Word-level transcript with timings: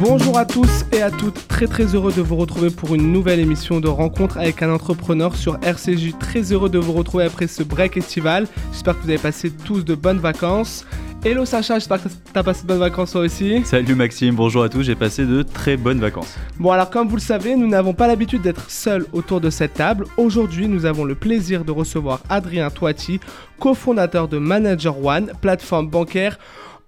Bonjour 0.00 0.38
à 0.38 0.44
tous 0.44 0.84
et 0.92 1.02
à 1.02 1.10
toutes, 1.10 1.46
très 1.48 1.66
très 1.66 1.94
heureux 1.94 2.12
de 2.12 2.22
vous 2.22 2.36
retrouver 2.36 2.70
pour 2.70 2.94
une 2.94 3.12
nouvelle 3.12 3.38
émission 3.38 3.80
de 3.80 3.88
rencontre 3.88 4.38
avec 4.38 4.62
un 4.62 4.72
entrepreneur 4.72 5.36
sur 5.36 5.58
RCJ. 5.62 6.14
Très 6.18 6.52
heureux 6.52 6.68
de 6.70 6.78
vous 6.78 6.92
retrouver 6.92 7.24
après 7.24 7.46
ce 7.46 7.62
break 7.62 7.96
estival. 7.96 8.46
J'espère 8.72 8.96
que 8.96 9.02
vous 9.02 9.10
avez 9.10 9.18
passé 9.18 9.50
tous 9.50 9.84
de 9.84 9.94
bonnes 9.94 10.18
vacances. 10.18 10.86
Hello 11.22 11.44
Sacha, 11.44 11.74
j'espère 11.74 12.02
que 12.02 12.08
t'as 12.32 12.42
passé 12.42 12.62
de 12.62 12.68
bonnes 12.68 12.78
vacances 12.78 13.12
toi 13.12 13.20
aussi. 13.20 13.62
Salut 13.66 13.94
Maxime, 13.94 14.34
bonjour 14.34 14.62
à 14.62 14.70
tous, 14.70 14.84
j'ai 14.84 14.94
passé 14.94 15.26
de 15.26 15.42
très 15.42 15.76
bonnes 15.76 16.00
vacances. 16.00 16.38
Bon 16.58 16.70
alors 16.70 16.88
comme 16.88 17.08
vous 17.08 17.16
le 17.16 17.20
savez, 17.20 17.56
nous 17.56 17.68
n'avons 17.68 17.92
pas 17.92 18.06
l'habitude 18.06 18.40
d'être 18.40 18.70
seuls 18.70 19.04
autour 19.12 19.42
de 19.42 19.50
cette 19.50 19.74
table. 19.74 20.06
Aujourd'hui, 20.16 20.66
nous 20.66 20.86
avons 20.86 21.04
le 21.04 21.14
plaisir 21.14 21.66
de 21.66 21.72
recevoir 21.72 22.20
Adrien 22.30 22.70
Toiti, 22.70 23.20
cofondateur 23.58 24.28
de 24.28 24.38
Manager 24.38 25.04
One, 25.04 25.32
plateforme 25.42 25.90
bancaire 25.90 26.38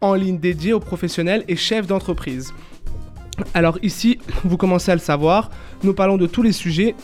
en 0.01 0.15
ligne 0.15 0.39
dédiée 0.39 0.73
aux 0.73 0.81
professionnels 0.81 1.45
et 1.47 1.57
chefs 1.57 1.87
d'entreprise. 1.87 2.55
Alors 3.53 3.79
ici, 3.83 4.19
vous 4.45 4.57
commencez 4.57 4.91
à 4.91 4.95
le 4.95 5.01
savoir, 5.01 5.51
nous 5.83 5.93
parlons 5.93 6.17
de 6.17 6.27
tous 6.27 6.43
les 6.43 6.53
sujets 6.53 6.95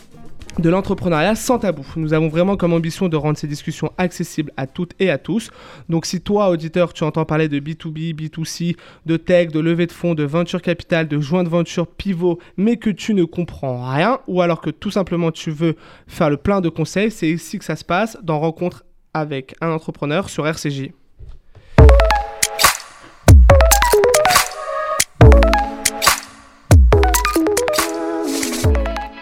de 0.57 0.69
l'entrepreneuriat 0.69 1.35
sans 1.35 1.59
tabou. 1.59 1.85
Nous 1.95 2.13
avons 2.13 2.27
vraiment 2.27 2.57
comme 2.57 2.73
ambition 2.73 3.07
de 3.07 3.15
rendre 3.15 3.37
ces 3.37 3.47
discussions 3.47 3.91
accessibles 3.97 4.51
à 4.57 4.67
toutes 4.67 4.93
et 4.99 5.09
à 5.09 5.17
tous. 5.17 5.51
Donc 5.87 6.05
si 6.05 6.21
toi, 6.21 6.49
auditeur, 6.49 6.93
tu 6.93 7.03
entends 7.03 7.25
parler 7.25 7.47
de 7.47 7.59
B2B, 7.59 8.15
B2C, 8.15 8.75
de 9.05 9.17
tech, 9.17 9.49
de 9.49 9.59
levée 9.59 9.87
de 9.87 9.91
fonds, 9.91 10.15
de 10.15 10.23
venture 10.23 10.61
capital, 10.61 11.07
de 11.07 11.19
joint 11.19 11.43
venture 11.43 11.87
pivot, 11.87 12.39
mais 12.57 12.77
que 12.77 12.89
tu 12.89 13.13
ne 13.13 13.23
comprends 13.23 13.89
rien, 13.89 14.19
ou 14.27 14.41
alors 14.41 14.61
que 14.61 14.69
tout 14.69 14.91
simplement 14.91 15.31
tu 15.31 15.51
veux 15.51 15.75
faire 16.07 16.29
le 16.29 16.37
plein 16.37 16.61
de 16.61 16.69
conseils, 16.69 17.11
c'est 17.11 17.29
ici 17.29 17.59
que 17.59 17.65
ça 17.65 17.75
se 17.75 17.85
passe 17.85 18.17
dans 18.23 18.39
Rencontre 18.39 18.83
avec 19.13 19.55
un 19.61 19.69
entrepreneur 19.69 20.29
sur 20.29 20.47
RCJ. 20.47 20.91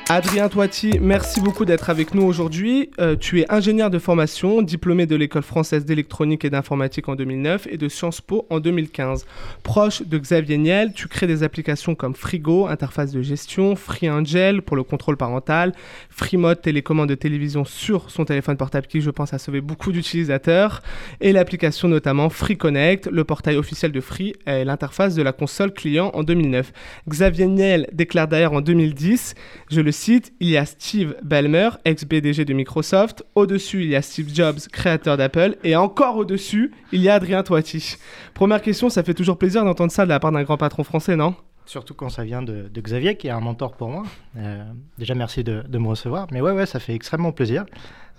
Adrien 0.09 0.47
Toiti, 0.47 0.99
merci 1.01 1.41
beaucoup 1.41 1.65
d'être 1.65 1.89
avec 1.89 2.13
nous 2.13 2.23
aujourd'hui. 2.23 2.91
Euh, 2.97 3.17
tu 3.17 3.41
es 3.41 3.51
ingénieur 3.51 3.89
de 3.89 3.99
formation, 3.99 4.61
diplômé 4.61 5.05
de 5.05 5.17
l'école 5.17 5.43
française 5.43 5.83
d'électronique 5.83 6.45
et 6.45 6.49
d'informatique 6.49 7.09
en 7.09 7.15
2009 7.15 7.67
et 7.69 7.75
de 7.75 7.89
Sciences 7.89 8.21
Po 8.21 8.47
en 8.49 8.61
2015. 8.61 9.25
Proche 9.63 10.03
de 10.03 10.17
Xavier 10.17 10.57
Niel, 10.59 10.93
tu 10.93 11.09
crées 11.09 11.27
des 11.27 11.43
applications 11.43 11.93
comme 11.93 12.15
Frigo, 12.15 12.67
interface 12.67 13.11
de 13.11 13.21
gestion, 13.21 13.75
FreeAngel 13.75 14.61
pour 14.61 14.77
le 14.77 14.83
contrôle 14.83 15.17
parental, 15.17 15.73
FreeMode, 16.09 16.61
télécommande 16.61 17.09
de 17.09 17.15
télévision 17.15 17.65
sur 17.65 18.09
son 18.09 18.23
téléphone 18.23 18.55
portable 18.55 18.87
qui, 18.87 19.01
je 19.01 19.09
pense, 19.09 19.33
a 19.33 19.39
sauvé 19.39 19.59
beaucoup 19.59 19.91
d'utilisateurs, 19.91 20.83
et 21.19 21.33
l'application 21.33 21.89
notamment 21.89 22.29
FreeConnect, 22.29 23.07
le 23.07 23.25
portail 23.25 23.57
officiel 23.57 23.91
de 23.91 23.99
Free 23.99 24.35
et 24.45 24.63
l'interface 24.63 25.15
de 25.15 25.21
la 25.21 25.33
console 25.33 25.73
client 25.73 26.11
en 26.13 26.23
2009. 26.23 26.71
Xavier 27.09 27.47
Niel 27.47 27.89
déclare 27.91 28.29
d'ailleurs 28.29 28.53
en 28.53 28.61
2010, 28.61 29.35
je 29.69 29.81
le 29.81 29.91
site, 29.97 30.33
il 30.39 30.49
y 30.49 30.57
a 30.57 30.65
Steve 30.65 31.15
Ballmer, 31.23 31.71
ex-BDG 31.83 32.45
de 32.45 32.53
Microsoft. 32.53 33.25
Au-dessus, 33.35 33.83
il 33.83 33.89
y 33.89 33.95
a 33.95 34.01
Steve 34.01 34.33
Jobs, 34.33 34.59
créateur 34.71 35.17
d'Apple. 35.17 35.57
Et 35.63 35.75
encore 35.75 36.15
au-dessus, 36.17 36.71
il 36.91 37.01
y 37.01 37.09
a 37.09 37.15
Adrien 37.15 37.43
Toiti. 37.43 37.97
Première 38.33 38.61
question, 38.61 38.89
ça 38.89 39.03
fait 39.03 39.13
toujours 39.13 39.37
plaisir 39.37 39.65
d'entendre 39.65 39.91
ça 39.91 40.05
de 40.05 40.09
la 40.09 40.19
part 40.19 40.31
d'un 40.31 40.43
grand 40.43 40.57
patron 40.57 40.83
français, 40.83 41.15
non? 41.15 41.35
Surtout 41.65 41.93
quand 41.93 42.09
ça 42.09 42.23
vient 42.23 42.41
de, 42.41 42.69
Xavier, 42.77 43.17
qui 43.17 43.27
est 43.27 43.31
un 43.31 43.41
mentor 43.41 43.75
pour 43.75 43.89
moi. 43.89 44.03
Euh, 44.37 44.63
déjà, 44.97 45.15
merci 45.15 45.43
de, 45.43 45.63
me 45.77 45.87
recevoir. 45.87 46.27
Mais 46.31 46.39
ouais, 46.39 46.51
ouais, 46.51 46.65
ça 46.65 46.79
fait 46.79 46.93
extrêmement 46.93 47.33
plaisir. 47.33 47.65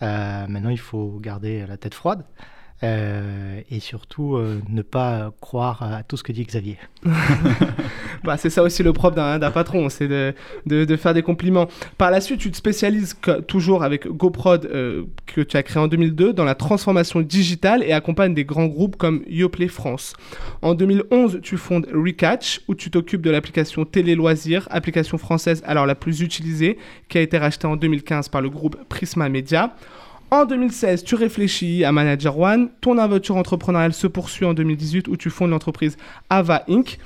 Euh, 0.03 0.47
maintenant, 0.49 0.71
il 0.71 0.79
faut 0.79 1.19
garder 1.21 1.65
la 1.67 1.79
tête 1.79 1.95
froide. 1.95 2.25
Euh, 2.85 3.61
et 3.73 3.81
surtout 3.81 4.37
euh, 4.37 4.61
ne 4.69 4.83
pas 4.83 5.33
croire 5.41 5.83
à 5.83 6.05
tout 6.05 6.17
ce 6.17 6.23
que 6.23 6.31
dit 6.31 6.45
Xavier. 6.45 6.79
bah, 8.25 8.37
c'est 8.37 8.51
ça 8.51 8.63
aussi 8.63 8.85
le 8.85 8.93
propre 8.93 9.17
d'un 9.17 9.51
patron, 9.51 9.89
c'est 9.89 10.07
de, 10.07 10.97
faire 10.97 11.13
des 11.13 11.23
compliments. 11.23 11.67
Par 11.97 12.13
la 12.13 12.21
suite, 12.21 12.39
tu 12.39 12.53
te 12.53 12.57
spécialises 12.57 13.17
toujours 13.49 13.83
avec 13.83 14.07
GoProd 14.07 14.67
euh, 14.67 15.05
que 15.27 15.41
tu 15.41 15.57
as 15.57 15.65
créé 15.65 15.83
en 15.83 15.89
2002 15.89 16.33
dans 16.33 16.45
la 16.45 16.55
transformation 16.55 17.21
digitale 17.21 17.83
et 17.83 17.93
accompagnes 17.93 18.35
des 18.35 18.45
grands 18.45 18.67
groupes 18.67 18.95
comme 18.95 19.25
Yoplait 19.27 19.67
France. 19.67 20.13
En 20.63 20.75
2011, 20.75 21.41
tu 21.43 21.57
fondes 21.57 21.89
Recatch 21.93 22.61
où 22.69 22.77
tu 22.77 22.93
t'occupes 22.93 23.23
de 23.23 23.31
l'application 23.31 23.85
Télé 23.87 24.15
Loisirs, 24.15 24.69
application 24.71 25.19
française 25.19 25.65
alors 25.67 25.87
la 25.87 25.97
plus 25.97 26.21
utilisée 26.21 26.79
qui 27.09 27.19
a 27.19 27.23
été 27.23 27.39
rachetée 27.39 27.67
en 27.67 27.75
2015 27.75 28.29
par 28.29 28.41
le 28.41 28.51
groupe 28.51 28.77
Prisma 28.89 29.29
Media. 29.29 29.75
En 30.31 30.45
2016, 30.45 31.05
tu 31.05 31.15
réfléchis 31.15 31.85
à 31.85 31.93
Manager 31.93 32.39
One. 32.39 32.69
Ton 32.83 32.99
aventure 32.99 33.37
entrepreneuriale 33.37 33.95
se 33.95 34.07
poursuit 34.07 34.45
en 34.45 34.53
2018 34.53 35.09
où 35.09 35.17
tu 35.17 35.31
fondes 35.31 35.51
l'entreprise 35.51 35.97
Ava 36.29 36.65
Inc 36.69 36.99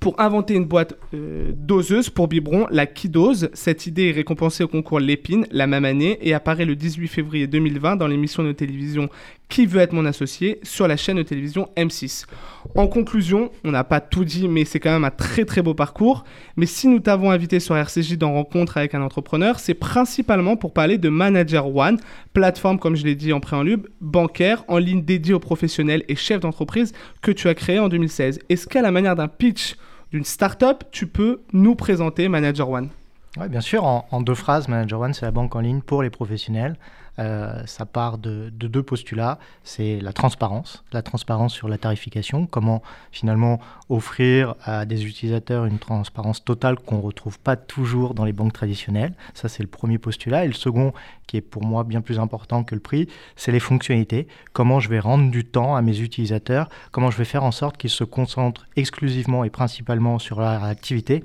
pour 0.00 0.20
inventer 0.20 0.54
une 0.54 0.64
boîte 0.64 0.94
euh, 1.14 1.52
doseuse 1.54 2.10
pour 2.10 2.26
biberon, 2.26 2.66
la 2.70 2.86
Kidose. 2.86 3.50
Cette 3.54 3.86
idée 3.86 4.08
est 4.08 4.12
récompensée 4.12 4.64
au 4.64 4.68
concours 4.68 4.98
Lépine 4.98 5.46
la 5.52 5.68
même 5.68 5.84
année 5.84 6.18
et 6.22 6.34
apparaît 6.34 6.64
le 6.64 6.74
18 6.74 7.06
février 7.06 7.46
2020 7.46 7.94
dans 7.94 8.08
l'émission 8.08 8.42
de 8.42 8.50
télévision 8.50 9.08
Qui 9.54 9.66
veut 9.66 9.80
être 9.80 9.92
mon 9.92 10.04
associé 10.04 10.58
sur 10.64 10.88
la 10.88 10.96
chaîne 10.96 11.18
de 11.18 11.22
télévision 11.22 11.68
M6. 11.76 12.26
En 12.74 12.88
conclusion, 12.88 13.52
on 13.62 13.70
n'a 13.70 13.84
pas 13.84 14.00
tout 14.00 14.24
dit, 14.24 14.48
mais 14.48 14.64
c'est 14.64 14.80
quand 14.80 14.90
même 14.90 15.04
un 15.04 15.12
très 15.12 15.44
très 15.44 15.62
beau 15.62 15.74
parcours. 15.74 16.24
Mais 16.56 16.66
si 16.66 16.88
nous 16.88 16.98
t'avons 16.98 17.30
invité 17.30 17.60
sur 17.60 17.76
RCJ 17.76 18.18
dans 18.18 18.32
Rencontre 18.32 18.78
avec 18.78 18.96
un 18.96 19.00
entrepreneur, 19.00 19.60
c'est 19.60 19.74
principalement 19.74 20.56
pour 20.56 20.72
parler 20.72 20.98
de 20.98 21.08
Manager 21.08 21.72
One, 21.72 22.00
plateforme, 22.32 22.80
comme 22.80 22.96
je 22.96 23.04
l'ai 23.04 23.14
dit 23.14 23.32
en 23.32 23.38
préambule, 23.38 23.84
bancaire, 24.00 24.64
en 24.66 24.78
ligne 24.78 25.04
dédiée 25.04 25.34
aux 25.34 25.38
professionnels 25.38 26.02
et 26.08 26.16
chefs 26.16 26.40
d'entreprise 26.40 26.92
que 27.22 27.30
tu 27.30 27.46
as 27.46 27.54
créé 27.54 27.78
en 27.78 27.88
2016. 27.88 28.40
Est-ce 28.48 28.66
qu'à 28.66 28.82
la 28.82 28.90
manière 28.90 29.14
d'un 29.14 29.28
pitch 29.28 29.76
d'une 30.10 30.24
startup, 30.24 30.82
tu 30.90 31.06
peux 31.06 31.42
nous 31.52 31.76
présenter 31.76 32.28
Manager 32.28 32.68
One? 32.68 32.88
Oui, 33.36 33.48
bien 33.48 33.60
sûr. 33.60 33.84
En, 33.84 34.20
deux 34.20 34.36
phrases, 34.36 34.68
Manager 34.68 35.00
One, 35.00 35.12
c'est 35.12 35.26
la 35.26 35.32
banque 35.32 35.56
en 35.56 35.60
ligne 35.60 35.80
pour 35.80 36.04
les 36.04 36.10
professionnels. 36.10 36.76
Euh, 37.18 37.62
ça 37.66 37.84
part 37.84 38.18
de, 38.18 38.48
deux 38.50 38.82
postulats. 38.82 39.40
C'est 39.64 39.98
la 40.00 40.12
transparence, 40.12 40.84
la 40.92 41.02
transparence 41.02 41.52
sur 41.52 41.68
la 41.68 41.78
tarification, 41.78 42.46
comment 42.46 42.82
finalement 43.10 43.60
offrir 43.88 44.54
à 44.62 44.84
des 44.84 45.04
utilisateurs 45.04 45.64
une 45.64 45.78
transparence 45.78 46.44
totale 46.44 46.76
qu'on 46.76 46.98
ne 46.98 47.02
retrouve 47.02 47.40
pas 47.40 47.56
toujours 47.56 48.14
dans 48.14 48.24
les 48.24 48.32
banques 48.32 48.52
traditionnelles. 48.52 49.14
Ça, 49.34 49.48
c'est 49.48 49.64
le 49.64 49.68
premier 49.68 49.98
postulat. 49.98 50.44
Et 50.44 50.48
le 50.48 50.54
second, 50.54 50.92
qui 51.26 51.36
est 51.36 51.40
pour 51.40 51.64
moi 51.64 51.82
bien 51.82 52.02
plus 52.02 52.20
important 52.20 52.62
que 52.62 52.76
le 52.76 52.80
prix, 52.80 53.08
c'est 53.34 53.52
les 53.52 53.60
fonctionnalités. 53.60 54.28
Comment 54.52 54.78
je 54.78 54.88
vais 54.88 55.00
rendre 55.00 55.30
du 55.30 55.44
temps 55.44 55.74
à 55.74 55.82
mes 55.82 56.00
utilisateurs, 56.00 56.68
comment 56.92 57.10
je 57.10 57.18
vais 57.18 57.24
faire 57.24 57.42
en 57.42 57.52
sorte 57.52 57.76
qu'ils 57.78 57.90
se 57.90 58.04
concentrent 58.04 58.66
exclusivement 58.76 59.42
et 59.42 59.50
principalement 59.50 60.20
sur 60.20 60.38
leur 60.38 60.62
activité? 60.62 61.24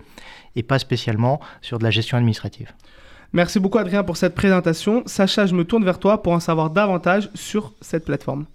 Et 0.55 0.63
pas 0.63 0.79
spécialement 0.79 1.39
sur 1.61 1.79
de 1.79 1.83
la 1.83 1.91
gestion 1.91 2.17
administrative. 2.17 2.71
Merci 3.31 3.59
beaucoup 3.59 3.77
Adrien 3.77 4.03
pour 4.03 4.17
cette 4.17 4.33
présentation. 4.33 5.03
Sacha, 5.05 5.45
je 5.45 5.53
me 5.53 5.63
tourne 5.63 5.85
vers 5.85 5.99
toi 5.99 6.23
pour 6.23 6.33
en 6.33 6.39
savoir 6.39 6.71
davantage 6.71 7.29
sur 7.35 7.73
cette 7.81 8.05
plateforme. 8.05 8.45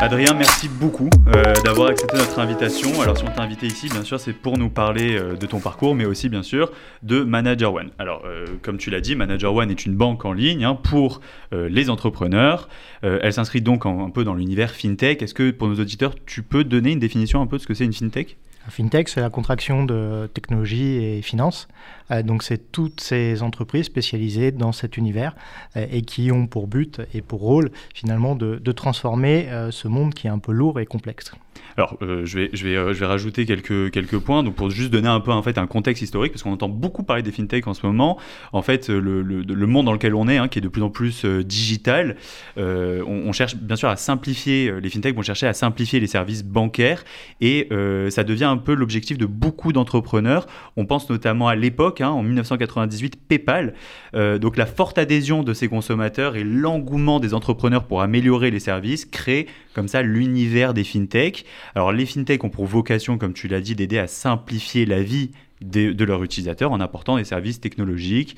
Adrien, 0.00 0.34
merci 0.34 0.68
beaucoup 0.68 1.08
euh, 1.26 1.54
d'avoir 1.64 1.88
accepté 1.88 2.18
notre 2.18 2.38
invitation. 2.38 3.00
Alors, 3.00 3.16
si 3.16 3.24
on 3.24 3.30
t'a 3.30 3.42
invité 3.42 3.66
ici, 3.66 3.88
bien 3.88 4.04
sûr, 4.04 4.20
c'est 4.20 4.34
pour 4.34 4.58
nous 4.58 4.68
parler 4.68 5.16
euh, 5.16 5.36
de 5.36 5.46
ton 5.46 5.58
parcours, 5.58 5.94
mais 5.94 6.04
aussi, 6.04 6.28
bien 6.28 6.42
sûr, 6.42 6.70
de 7.02 7.24
Manager 7.24 7.72
One. 7.72 7.90
Alors, 7.98 8.22
euh, 8.26 8.44
comme 8.60 8.76
tu 8.76 8.90
l'as 8.90 9.00
dit, 9.00 9.16
Manager 9.16 9.54
One 9.54 9.70
est 9.70 9.86
une 9.86 9.96
banque 9.96 10.26
en 10.26 10.32
ligne 10.32 10.64
hein, 10.64 10.74
pour 10.74 11.20
les 11.52 11.88
entrepreneurs. 11.88 12.68
elle 13.02 13.32
s'inscrit 13.32 13.62
donc 13.62 13.86
un 13.86 14.10
peu 14.10 14.24
dans 14.24 14.34
l'univers 14.34 14.72
fintech. 14.72 15.22
Est-ce 15.22 15.32
que, 15.32 15.50
pour 15.50 15.68
nos 15.68 15.80
auditeurs, 15.80 16.14
tu 16.26 16.42
peux 16.42 16.64
donner 16.64 16.92
une 16.92 16.98
définition 16.98 17.40
un 17.40 17.46
peu 17.46 17.56
de 17.56 17.62
ce 17.62 17.66
que 17.66 17.74
c'est 17.74 17.84
une 17.84 17.92
fintech? 17.92 18.36
FinTech, 18.68 19.08
c'est 19.08 19.20
la 19.20 19.30
contraction 19.30 19.84
de 19.84 20.28
technologie 20.34 20.96
et 20.96 21.22
finance. 21.22 21.68
Euh, 22.10 22.22
donc, 22.22 22.42
c'est 22.42 22.72
toutes 22.72 23.00
ces 23.00 23.42
entreprises 23.42 23.86
spécialisées 23.86 24.52
dans 24.52 24.72
cet 24.72 24.96
univers 24.96 25.34
euh, 25.76 25.86
et 25.90 26.02
qui 26.02 26.30
ont 26.32 26.46
pour 26.46 26.66
but 26.66 27.00
et 27.14 27.22
pour 27.22 27.40
rôle, 27.40 27.70
finalement, 27.94 28.34
de, 28.34 28.72
transformer 28.72 29.48
euh, 29.48 29.70
ce 29.70 29.88
monde 29.88 30.12
qui 30.12 30.26
est 30.26 30.30
un 30.30 30.38
peu 30.38 30.52
lourd 30.52 30.78
et 30.80 30.86
complexe. 30.86 31.32
Alors, 31.78 31.96
je, 32.00 32.38
vais, 32.38 32.50
je, 32.52 32.64
vais, 32.66 32.94
je 32.94 33.00
vais 33.00 33.06
rajouter 33.06 33.46
quelques, 33.46 33.90
quelques 33.90 34.18
points 34.18 34.42
donc 34.42 34.54
pour 34.54 34.70
juste 34.70 34.90
donner 34.90 35.08
un 35.08 35.20
peu 35.20 35.32
en 35.32 35.42
fait, 35.42 35.56
un 35.56 35.66
contexte 35.66 36.02
historique, 36.02 36.32
parce 36.32 36.42
qu'on 36.42 36.52
entend 36.52 36.68
beaucoup 36.68 37.02
parler 37.02 37.22
des 37.22 37.32
fintech 37.32 37.66
en 37.66 37.74
ce 37.74 37.86
moment. 37.86 38.18
En 38.52 38.62
fait, 38.62 38.88
le, 38.88 39.22
le, 39.22 39.66
monde 39.66 39.86
dans 39.86 39.92
lequel 39.92 40.14
on 40.14 40.28
est, 40.28 40.36
hein, 40.36 40.48
qui 40.48 40.58
est 40.58 40.62
de 40.62 40.68
plus 40.68 40.82
en 40.82 40.90
plus 40.90 41.24
digital, 41.24 42.16
on, 42.56 43.32
cherche 43.32 43.56
bien 43.56 43.76
sûr 43.76 43.88
à 43.88 43.96
simplifier, 43.96 44.72
les 44.80 44.90
fintech 44.90 45.14
vont 45.14 45.22
chercher 45.22 45.46
à 45.46 45.54
simplifier 45.54 46.00
les 46.00 46.06
services 46.06 46.44
bancaires 46.44 47.04
et 47.40 47.68
ça 48.10 48.24
devient 48.24 48.44
un 48.44 48.58
peu 48.58 48.74
l'objectif 48.74 49.16
de 49.16 49.26
beaucoup 49.26 49.72
d'entrepreneurs. 49.72 50.46
On 50.76 50.84
pense 50.86 51.08
notamment 51.08 51.48
à 51.48 51.56
l'époque 51.56 51.95
Hein, 52.00 52.10
en 52.10 52.22
1998, 52.22 53.16
PayPal. 53.28 53.74
Euh, 54.14 54.38
donc 54.38 54.56
la 54.56 54.66
forte 54.66 54.98
adhésion 54.98 55.42
de 55.42 55.54
ces 55.54 55.68
consommateurs 55.68 56.36
et 56.36 56.44
l'engouement 56.44 57.20
des 57.20 57.34
entrepreneurs 57.34 57.84
pour 57.84 58.02
améliorer 58.02 58.50
les 58.50 58.60
services 58.60 59.04
créent 59.04 59.46
comme 59.74 59.88
ça 59.88 60.02
l'univers 60.02 60.74
des 60.74 60.84
fintech. 60.84 61.44
Alors 61.74 61.92
les 61.92 62.06
fintech 62.06 62.44
ont 62.44 62.50
pour 62.50 62.66
vocation, 62.66 63.18
comme 63.18 63.32
tu 63.32 63.48
l'as 63.48 63.60
dit, 63.60 63.74
d'aider 63.74 63.98
à 63.98 64.06
simplifier 64.06 64.86
la 64.86 65.02
vie 65.02 65.30
de, 65.62 66.04
leurs 66.04 66.22
utilisateurs 66.22 66.70
en 66.70 66.80
apportant 66.80 67.16
des 67.16 67.24
services 67.24 67.60
technologiques 67.60 68.36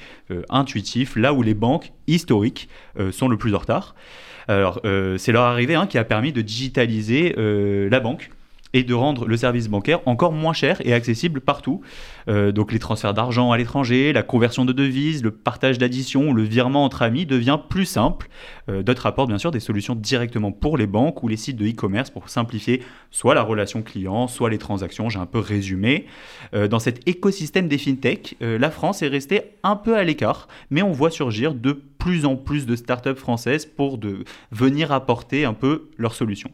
intuitifs, 0.51 1.17
là 1.17 1.33
où 1.33 1.43
les 1.43 1.55
banques 1.55 1.93
historiques 2.07 2.69
sont 3.11 3.27
le 3.27 3.37
plus 3.37 3.55
en 3.57 3.59
retard. 3.59 3.97
Alors, 4.47 4.81
c'est 5.17 5.33
leur 5.33 5.43
arrivée 5.43 5.75
hein, 5.75 5.89
qui 5.89 5.99
a 5.99 6.05
permis 6.05 6.33
de 6.33 6.43
digitaliser 6.43 7.35
la 7.37 7.99
banque 7.99 8.31
et 8.75 8.83
de 8.83 8.95
rendre 8.95 9.27
le 9.27 9.37
service 9.37 9.69
bancaire 9.69 10.01
encore 10.07 10.33
moins 10.33 10.53
cher 10.53 10.81
et 10.85 10.93
accessible 10.93 11.41
partout. 11.41 11.81
Euh, 12.29 12.53
donc 12.53 12.73
les 12.73 12.79
transferts 12.79 13.15
d'argent 13.15 13.53
à 13.53 13.59
l'étranger, 13.59 14.13
la 14.13 14.23
conversion 14.23 14.65
de 14.65 14.73
devises, 14.73 15.23
le 15.23 15.31
partage 15.31 15.79
d'additions, 15.79 16.33
le 16.33 16.43
virement 16.43 16.85
entre 16.85 17.03
amis 17.03 17.27
devient 17.27 17.59
plus 17.69 17.87
simple. 17.87 18.29
Euh, 18.69 18.83
D'autres 18.83 19.07
apportent 19.07 19.29
bien 19.29 19.39
sûr 19.39 19.51
des 19.51 19.61
solutions 19.61 19.95
directement 19.95 20.53
pour 20.53 20.77
les 20.77 20.87
banques 20.87 21.23
ou 21.23 21.29
les 21.29 21.37
sites 21.37 21.57
de 21.57 21.67
e-commerce 21.67 22.11
pour 22.11 22.29
simplifier 22.29 22.83
soit 23.11 23.35
la 23.35 23.43
relation 23.43 23.83
client, 23.83 24.29
soit 24.29 24.51
les 24.51 24.59
transactions. 24.59 25.09
J'ai 25.09 25.19
un 25.19 25.27
peu 25.27 25.39
résumé. 25.39 26.07
Euh, 26.55 26.69
dans 26.69 26.79
cet 26.79 27.07
écosystème 27.09 27.69
des 27.69 27.79
fintech, 27.79 28.37
la 28.41 28.71
France 28.71 29.03
est 29.03 29.09
restée 29.09 29.43
un 29.63 29.77
peu 29.77 29.97
à 29.97 30.05
l'écart, 30.05 30.49
mais 30.71 30.83
on 30.83 30.93
voit 30.93 31.11
surgir 31.11 31.55
de 31.55 31.73
plus 31.99 32.25
en 32.25 32.37
plus 32.37 32.67
de 32.67 32.77
startups 32.77 33.17
françaises 33.17 33.67
pour 33.67 33.99
de 33.99 34.25
venir 34.51 34.93
apporter 34.93 35.45
un 35.45 35.55
peu 35.55 35.89
leurs 35.99 36.15
solutions. 36.15 36.51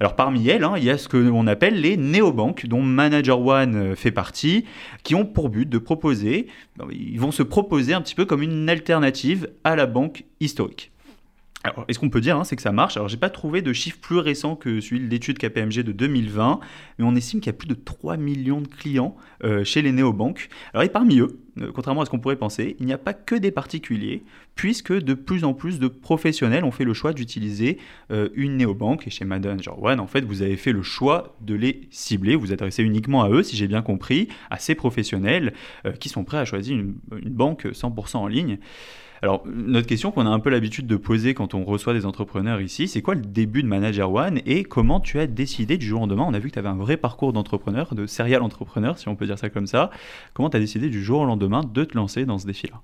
Alors 0.00 0.14
parmi 0.14 0.48
elles, 0.48 0.64
hein, 0.64 0.74
il 0.76 0.84
y 0.84 0.90
a 0.90 0.98
ce 0.98 1.08
que 1.08 1.16
l'on 1.16 1.46
appelle 1.46 1.80
les 1.80 1.96
néobanques, 1.96 2.66
dont 2.66 2.82
Manager 2.82 3.40
One 3.40 3.76
euh, 3.76 3.94
fait 3.96 4.12
partie, 4.12 4.64
qui 5.02 5.14
ont 5.14 5.24
pour 5.24 5.48
but 5.48 5.68
de 5.68 5.78
proposer, 5.78 6.46
ils 6.90 7.20
vont 7.20 7.32
se 7.32 7.42
proposer 7.42 7.94
un 7.94 8.00
petit 8.00 8.14
peu 8.14 8.24
comme 8.24 8.42
une 8.42 8.68
alternative 8.68 9.50
à 9.64 9.74
la 9.74 9.86
banque 9.86 10.24
historique. 10.40 10.92
Alors, 11.68 11.84
est-ce 11.88 11.98
qu'on 11.98 12.08
peut 12.08 12.20
dire, 12.20 12.36
hein, 12.36 12.44
c'est 12.44 12.56
que 12.56 12.62
ça 12.62 12.72
marche? 12.72 12.96
Alors, 12.96 13.08
j'ai 13.08 13.16
pas 13.16 13.28
trouvé 13.28 13.60
de 13.60 13.72
chiffre 13.72 13.98
plus 13.98 14.18
récent 14.18 14.56
que 14.56 14.80
celui 14.80 15.00
de 15.00 15.06
l'étude 15.06 15.38
KPMG 15.38 15.82
de 15.82 15.92
2020, 15.92 16.60
mais 16.98 17.04
on 17.04 17.14
estime 17.14 17.40
qu'il 17.40 17.48
y 17.48 17.54
a 17.54 17.58
plus 17.58 17.68
de 17.68 17.74
3 17.74 18.16
millions 18.16 18.60
de 18.60 18.68
clients 18.68 19.16
euh, 19.44 19.64
chez 19.64 19.82
les 19.82 19.92
néobanques. 19.92 20.48
Alors, 20.72 20.84
et 20.84 20.88
parmi 20.88 21.18
eux, 21.18 21.40
euh, 21.60 21.70
contrairement 21.74 22.00
à 22.00 22.04
ce 22.06 22.10
qu'on 22.10 22.20
pourrait 22.20 22.36
penser, 22.36 22.76
il 22.80 22.86
n'y 22.86 22.92
a 22.92 22.98
pas 22.98 23.12
que 23.12 23.34
des 23.34 23.50
particuliers, 23.50 24.22
puisque 24.54 24.92
de 24.92 25.12
plus 25.12 25.44
en 25.44 25.52
plus 25.52 25.78
de 25.78 25.88
professionnels 25.88 26.64
ont 26.64 26.70
fait 26.70 26.84
le 26.84 26.94
choix 26.94 27.12
d'utiliser 27.12 27.78
euh, 28.10 28.30
une 28.34 28.56
néobanque. 28.56 29.06
Et 29.06 29.10
chez 29.10 29.26
Manager 29.26 29.82
One, 29.82 30.00
en 30.00 30.06
fait, 30.06 30.22
vous 30.22 30.40
avez 30.40 30.56
fait 30.56 30.72
le 30.72 30.82
choix 30.82 31.36
de 31.42 31.54
les 31.54 31.86
cibler, 31.90 32.34
vous 32.34 32.52
adressez 32.52 32.82
uniquement 32.82 33.22
à 33.22 33.28
eux, 33.28 33.42
si 33.42 33.56
j'ai 33.56 33.68
bien 33.68 33.82
compris, 33.82 34.28
à 34.50 34.58
ces 34.58 34.74
professionnels 34.74 35.52
qui 36.00 36.08
sont 36.08 36.24
prêts 36.24 36.38
à 36.38 36.44
choisir 36.44 36.78
une 36.78 36.94
banque 37.10 37.66
100% 37.66 38.16
en 38.16 38.26
ligne. 38.26 38.58
Alors, 39.22 39.42
notre 39.46 39.86
question 39.86 40.12
qu'on 40.12 40.26
a 40.26 40.30
un 40.30 40.38
peu 40.38 40.48
l'habitude 40.50 40.86
de 40.86 40.96
poser 40.96 41.34
quand 41.34 41.54
on 41.54 41.64
reçoit 41.64 41.92
des 41.92 42.06
entrepreneurs 42.06 42.60
ici, 42.60 42.86
c'est 42.86 43.02
quoi 43.02 43.14
le 43.14 43.20
début 43.20 43.62
de 43.62 43.68
Manager 43.68 44.12
One 44.12 44.40
et 44.46 44.62
comment 44.62 45.00
tu 45.00 45.18
as 45.18 45.26
décidé 45.26 45.76
du 45.76 45.86
jour 45.86 46.00
au 46.00 46.02
lendemain? 46.02 46.24
On 46.26 46.34
a 46.34 46.38
vu 46.38 46.48
que 46.48 46.54
tu 46.54 46.58
avais 46.58 46.68
un 46.68 46.76
vrai 46.76 46.96
parcours 46.96 47.32
d'entrepreneur, 47.32 47.94
de 47.94 48.06
serial 48.06 48.42
entrepreneur, 48.42 48.96
si 48.96 49.08
on 49.08 49.16
peut 49.16 49.26
dire 49.26 49.38
ça 49.38 49.50
comme 49.50 49.66
ça. 49.66 49.90
Comment 50.34 50.50
tu 50.50 50.56
as 50.56 50.60
décidé 50.60 50.88
du 50.88 51.02
jour 51.02 51.20
au 51.20 51.24
lendemain 51.24 51.62
de 51.64 51.84
te 51.84 51.96
lancer 51.96 52.26
dans 52.26 52.38
ce 52.38 52.46
défi-là? 52.46 52.80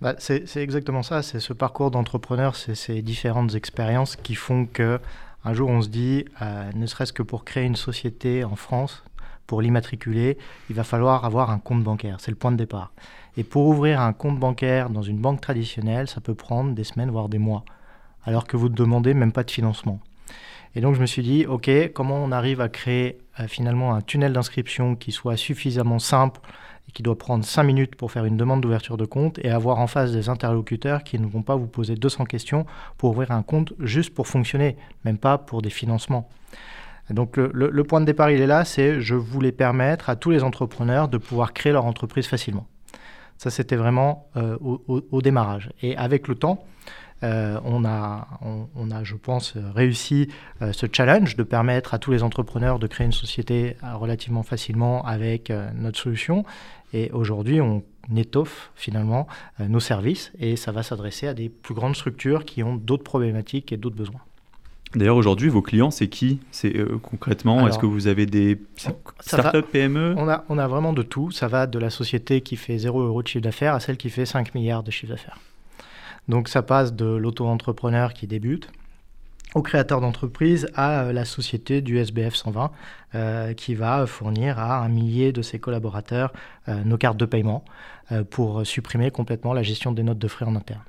Bah, 0.00 0.14
c'est 0.18 0.56
exactement 0.56 1.02
ça, 1.02 1.22
c'est 1.22 1.40
ce 1.40 1.52
parcours 1.52 1.90
d'entrepreneur, 1.90 2.56
c'est 2.56 2.74
ces 2.74 3.02
différentes 3.02 3.54
expériences 3.54 4.16
qui 4.16 4.34
font 4.34 4.66
que 4.66 4.98
un 5.44 5.52
jour 5.52 5.68
on 5.68 5.82
se 5.82 5.88
dit, 5.88 6.24
euh, 6.42 6.70
ne 6.74 6.86
serait-ce 6.86 7.12
que 7.12 7.22
pour 7.22 7.44
créer 7.44 7.64
une 7.64 7.76
société 7.76 8.44
en 8.44 8.56
France, 8.56 9.02
pour 9.46 9.62
l'immatriculer, 9.62 10.38
il 10.68 10.76
va 10.76 10.84
falloir 10.84 11.24
avoir 11.24 11.50
un 11.50 11.58
compte 11.58 11.82
bancaire. 11.82 12.18
C'est 12.20 12.30
le 12.30 12.36
point 12.36 12.52
de 12.52 12.56
départ. 12.56 12.92
Et 13.36 13.44
pour 13.44 13.66
ouvrir 13.66 14.00
un 14.00 14.12
compte 14.12 14.38
bancaire 14.38 14.90
dans 14.90 15.02
une 15.02 15.18
banque 15.18 15.40
traditionnelle, 15.40 16.08
ça 16.08 16.20
peut 16.20 16.34
prendre 16.34 16.74
des 16.74 16.84
semaines, 16.84 17.10
voire 17.10 17.28
des 17.28 17.38
mois, 17.38 17.64
alors 18.24 18.46
que 18.46 18.56
vous 18.56 18.68
ne 18.68 18.74
demandez 18.74 19.14
même 19.14 19.32
pas 19.32 19.44
de 19.44 19.50
financement. 19.50 20.00
Et 20.74 20.80
donc 20.80 20.94
je 20.94 21.00
me 21.00 21.06
suis 21.06 21.22
dit, 21.22 21.46
OK, 21.46 21.70
comment 21.94 22.16
on 22.16 22.32
arrive 22.32 22.60
à 22.60 22.68
créer 22.68 23.18
euh, 23.40 23.48
finalement 23.48 23.94
un 23.94 24.00
tunnel 24.00 24.32
d'inscription 24.32 24.94
qui 24.94 25.10
soit 25.10 25.36
suffisamment 25.36 25.98
simple 25.98 26.40
et 26.88 26.92
qui 26.92 27.02
doit 27.02 27.18
prendre 27.18 27.44
5 27.44 27.62
minutes 27.64 27.96
pour 27.96 28.12
faire 28.12 28.24
une 28.24 28.36
demande 28.36 28.60
d'ouverture 28.60 28.96
de 28.96 29.04
compte 29.04 29.38
et 29.42 29.50
avoir 29.50 29.78
en 29.78 29.86
face 29.86 30.12
des 30.12 30.28
interlocuteurs 30.28 31.02
qui 31.02 31.18
ne 31.18 31.26
vont 31.26 31.42
pas 31.42 31.56
vous 31.56 31.66
poser 31.66 31.96
200 31.96 32.24
questions 32.24 32.66
pour 32.98 33.10
ouvrir 33.10 33.32
un 33.32 33.42
compte 33.42 33.72
juste 33.80 34.14
pour 34.14 34.28
fonctionner, 34.28 34.76
même 35.04 35.18
pas 35.18 35.38
pour 35.38 35.60
des 35.60 35.70
financements. 35.70 36.28
donc 37.10 37.36
le, 37.36 37.50
le 37.52 37.84
point 37.84 38.00
de 38.00 38.06
départ, 38.06 38.30
il 38.30 38.40
est 38.40 38.46
là, 38.46 38.64
c'est 38.64 39.00
je 39.00 39.16
voulais 39.16 39.52
permettre 39.52 40.08
à 40.08 40.14
tous 40.14 40.30
les 40.30 40.44
entrepreneurs 40.44 41.08
de 41.08 41.18
pouvoir 41.18 41.52
créer 41.52 41.72
leur 41.72 41.84
entreprise 41.84 42.26
facilement. 42.26 42.66
Ça, 43.40 43.48
c'était 43.48 43.76
vraiment 43.76 44.28
euh, 44.36 44.58
au, 44.60 45.22
démarrage. 45.22 45.70
Et 45.80 45.96
avec 45.96 46.28
le 46.28 46.34
temps, 46.34 46.62
euh, 47.22 47.58
on, 47.64 47.86
a, 47.86 48.28
je 49.02 49.14
pense, 49.14 49.54
réussi 49.74 50.28
euh, 50.60 50.74
ce 50.74 50.84
challenge 50.92 51.36
de 51.36 51.42
permettre 51.42 51.94
à 51.94 51.98
tous 51.98 52.10
les 52.10 52.22
entrepreneurs 52.22 52.78
de 52.78 52.86
créer 52.86 53.06
une 53.06 53.14
société 53.14 53.78
relativement 53.94 54.42
facilement 54.42 55.06
avec 55.06 55.50
notre 55.74 55.98
solution. 55.98 56.44
Et 56.92 57.10
aujourd'hui, 57.12 57.62
on 57.62 57.82
étoffe 58.14 58.72
finalement 58.74 59.26
nos 59.58 59.80
services 59.80 60.32
et 60.38 60.56
ça 60.56 60.70
va 60.70 60.82
s'adresser 60.82 61.26
à 61.26 61.32
des 61.32 61.48
plus 61.48 61.72
grandes 61.72 61.96
structures 61.96 62.44
qui 62.44 62.62
ont 62.62 62.76
d'autres 62.76 63.04
problématiques 63.04 63.72
et 63.72 63.78
d'autres 63.78 63.96
besoins. 63.96 64.20
D'ailleurs, 64.94 65.16
aujourd'hui, 65.16 65.48
vos 65.48 65.62
clients, 65.62 65.92
c'est 65.92 66.08
qui 66.08 66.40
C'est 66.50 66.76
euh, 66.76 66.98
concrètement, 67.00 67.68
est-ce 67.68 67.78
que 67.78 67.86
vous 67.86 68.08
avez 68.08 68.26
des 68.26 68.60
startups, 69.20 69.62
PME 69.62 70.14
on 70.16 70.28
a, 70.28 70.44
on 70.48 70.58
a 70.58 70.66
vraiment 70.66 70.92
de 70.92 71.02
tout. 71.02 71.30
Ça 71.30 71.46
va 71.46 71.68
de 71.68 71.78
la 71.78 71.90
société 71.90 72.40
qui 72.40 72.56
fait 72.56 72.76
0 72.76 73.00
euros 73.00 73.22
de 73.22 73.28
chiffre 73.28 73.42
d'affaires 73.42 73.74
à 73.74 73.80
celle 73.80 73.96
qui 73.96 74.10
fait 74.10 74.26
5 74.26 74.54
milliards 74.54 74.82
de 74.82 74.90
chiffre 74.90 75.12
d'affaires. 75.12 75.38
Donc 76.28 76.48
ça 76.48 76.62
passe 76.62 76.92
de 76.92 77.06
l'auto-entrepreneur 77.06 78.12
qui 78.14 78.26
débute 78.26 78.68
au 79.54 79.62
créateur 79.62 80.00
d'entreprise 80.00 80.68
à 80.74 81.02
euh, 81.02 81.12
la 81.12 81.24
société 81.24 81.82
du 81.82 81.98
SBF 81.98 82.34
120 82.34 82.70
euh, 83.14 83.52
qui 83.54 83.76
va 83.76 84.06
fournir 84.06 84.58
à 84.58 84.80
un 84.82 84.88
millier 84.88 85.32
de 85.32 85.42
ses 85.42 85.60
collaborateurs 85.60 86.32
nos 86.84 86.98
cartes 86.98 87.16
de 87.16 87.24
paiement 87.24 87.64
pour 88.30 88.64
supprimer 88.64 89.10
complètement 89.10 89.52
la 89.52 89.62
gestion 89.62 89.90
des 89.90 90.04
notes 90.04 90.18
de 90.18 90.28
frais 90.28 90.44
en 90.44 90.54
interne. 90.54 90.82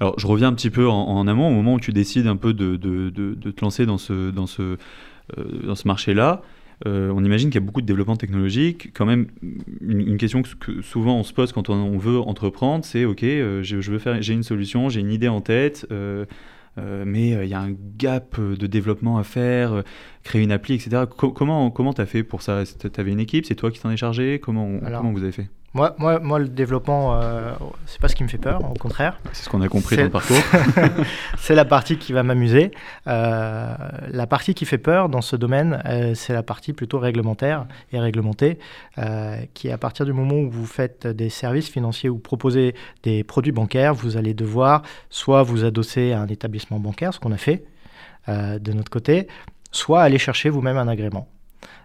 Alors, 0.00 0.18
je 0.18 0.26
reviens 0.26 0.48
un 0.48 0.54
petit 0.54 0.70
peu 0.70 0.88
en, 0.88 1.26
amont, 1.26 1.48
au 1.48 1.52
moment 1.52 1.74
où 1.74 1.80
tu 1.80 1.92
décides 1.92 2.26
un 2.26 2.36
peu 2.36 2.54
de, 2.54 2.76
te 2.76 3.60
lancer 3.60 3.86
dans 3.86 3.98
ce, 3.98 4.30
dans 4.30 4.46
ce, 4.46 4.76
euh, 5.36 5.74
ce 5.74 5.86
marché-là. 5.86 6.42
Euh, 6.86 7.10
on 7.12 7.24
imagine 7.24 7.50
qu'il 7.50 7.60
y 7.60 7.64
a 7.64 7.66
beaucoup 7.66 7.80
de 7.80 7.86
développement 7.86 8.16
technologique. 8.16 8.90
Quand 8.94 9.04
même, 9.06 9.26
une, 9.80 10.16
question 10.16 10.42
que, 10.42 10.80
souvent 10.82 11.16
on 11.16 11.24
se 11.24 11.32
pose 11.32 11.50
quand 11.52 11.68
on, 11.70 11.98
veut 11.98 12.20
entreprendre, 12.20 12.84
c'est 12.84 13.04
OK, 13.04 13.24
euh, 13.24 13.64
je, 13.64 13.90
veux 13.90 13.98
faire, 13.98 14.22
j'ai 14.22 14.34
une 14.34 14.44
solution, 14.44 14.88
j'ai 14.88 15.00
une 15.00 15.10
idée 15.10 15.28
en 15.28 15.40
tête. 15.40 15.86
mais 16.80 17.30
il 17.30 17.48
y 17.48 17.54
a 17.54 17.60
un 17.60 17.74
gap 17.96 18.40
de 18.40 18.66
développement 18.68 19.18
à 19.18 19.24
faire, 19.24 19.82
créer 20.22 20.42
une 20.42 20.52
appli, 20.52 20.76
etc. 20.76 21.02
comment 21.16 21.72
comment 21.72 21.92
tu 21.92 22.00
as 22.00 22.06
fait 22.06 22.22
pour 22.22 22.42
ça? 22.42 22.62
Tu 22.64 23.00
avais 23.00 23.10
une 23.10 23.18
équipe, 23.18 23.46
c'est 23.46 23.56
toi 23.56 23.72
qui 23.72 23.80
t'en 23.80 23.90
es 23.90 23.96
chargé? 23.96 24.38
Comment, 24.38 24.78
comment 24.78 25.10
vous 25.10 25.24
avez 25.24 25.32
fait? 25.32 25.48
Moi, 25.78 25.94
moi, 25.96 26.18
moi, 26.18 26.38
le 26.40 26.48
développement, 26.48 27.14
euh, 27.14 27.52
c'est 27.86 28.00
pas 28.00 28.08
ce 28.08 28.16
qui 28.16 28.24
me 28.24 28.28
fait 28.28 28.36
peur, 28.36 28.68
au 28.68 28.74
contraire. 28.74 29.20
C'est 29.32 29.44
ce 29.44 29.48
qu'on 29.48 29.60
a 29.62 29.68
compris 29.68 29.96
dans 29.96 30.02
le 30.02 30.10
parcours. 30.10 30.36
c'est 31.38 31.54
la 31.54 31.64
partie 31.64 31.98
qui 31.98 32.12
va 32.12 32.24
m'amuser. 32.24 32.72
Euh, 33.06 33.74
la 34.10 34.26
partie 34.26 34.54
qui 34.54 34.64
fait 34.64 34.78
peur 34.78 35.08
dans 35.08 35.20
ce 35.20 35.36
domaine, 35.36 35.80
euh, 35.86 36.14
c'est 36.16 36.32
la 36.32 36.42
partie 36.42 36.72
plutôt 36.72 36.98
réglementaire 36.98 37.66
et 37.92 38.00
réglementée, 38.00 38.58
euh, 38.98 39.36
qui 39.54 39.68
est 39.68 39.72
à 39.72 39.78
partir 39.78 40.04
du 40.04 40.12
moment 40.12 40.34
où 40.34 40.50
vous 40.50 40.66
faites 40.66 41.06
des 41.06 41.28
services 41.28 41.68
financiers 41.68 42.08
ou 42.08 42.18
proposez 42.18 42.74
des 43.04 43.22
produits 43.22 43.52
bancaires, 43.52 43.94
vous 43.94 44.16
allez 44.16 44.34
devoir 44.34 44.82
soit 45.10 45.44
vous 45.44 45.64
adosser 45.64 46.10
à 46.10 46.20
un 46.20 46.26
établissement 46.26 46.80
bancaire, 46.80 47.14
ce 47.14 47.20
qu'on 47.20 47.32
a 47.32 47.36
fait 47.36 47.64
de 48.26 48.72
notre 48.74 48.90
côté, 48.90 49.26
soit 49.70 50.02
aller 50.02 50.18
chercher 50.18 50.50
vous-même 50.50 50.76
un 50.76 50.86
agrément. 50.86 51.28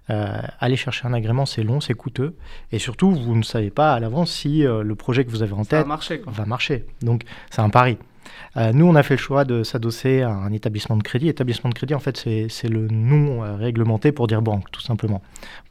Euh, 0.10 0.42
aller 0.60 0.76
chercher 0.76 1.08
un 1.08 1.14
agrément, 1.14 1.46
c'est 1.46 1.64
long, 1.64 1.80
c'est 1.80 1.94
coûteux. 1.94 2.36
Et 2.72 2.80
surtout, 2.80 3.12
vous 3.12 3.36
ne 3.36 3.44
savez 3.44 3.70
pas 3.70 3.94
à 3.94 4.00
l'avance 4.00 4.32
si 4.32 4.66
euh, 4.66 4.84
le 4.84 4.96
projet 4.96 5.24
que 5.24 5.32
vous 5.32 5.44
avez 5.44 5.54
en 5.54 5.64
tête 5.64 5.88
va 6.28 6.46
marcher. 6.46 6.86
Donc, 7.02 7.24
c'est 7.50 7.62
un 7.62 7.70
pari. 7.70 7.98
Euh, 8.58 8.72
nous, 8.74 8.86
on 8.86 8.96
a 8.96 9.04
fait 9.04 9.16
le 9.16 9.20
choix 9.20 9.46
de 9.46 9.64
s'adosser 9.64 10.22
à 10.22 10.30
un 10.30 10.52
établissement 10.52 10.98
de 10.98 11.04
crédit. 11.04 11.30
Établissement 11.30 11.70
de 11.70 11.76
crédit, 11.76 11.94
en 11.94 12.00
fait, 12.00 12.18
c'est 12.18 12.68
le 12.68 12.88
nom 12.88 13.42
réglementé 13.58 14.12
pour 14.12 14.28
dire 14.28 14.42
banque, 14.42 14.70
tout 14.72 14.82
simplement. 14.82 15.22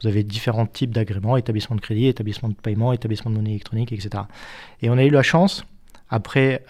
Vous 0.01 0.07
avez 0.07 0.23
différents 0.23 0.65
types 0.65 0.91
d'agréments, 0.91 1.37
établissement 1.37 1.75
de 1.75 1.81
crédit, 1.81 2.07
établissement 2.07 2.49
de 2.49 2.55
paiement, 2.55 2.91
établissement 2.91 3.31
de 3.31 3.35
monnaie 3.35 3.51
électronique, 3.51 3.91
etc. 3.91 4.23
Et 4.81 4.89
on 4.89 4.97
a 4.97 5.03
eu 5.03 5.09
la 5.09 5.23
chance, 5.23 5.65
après 6.09 6.63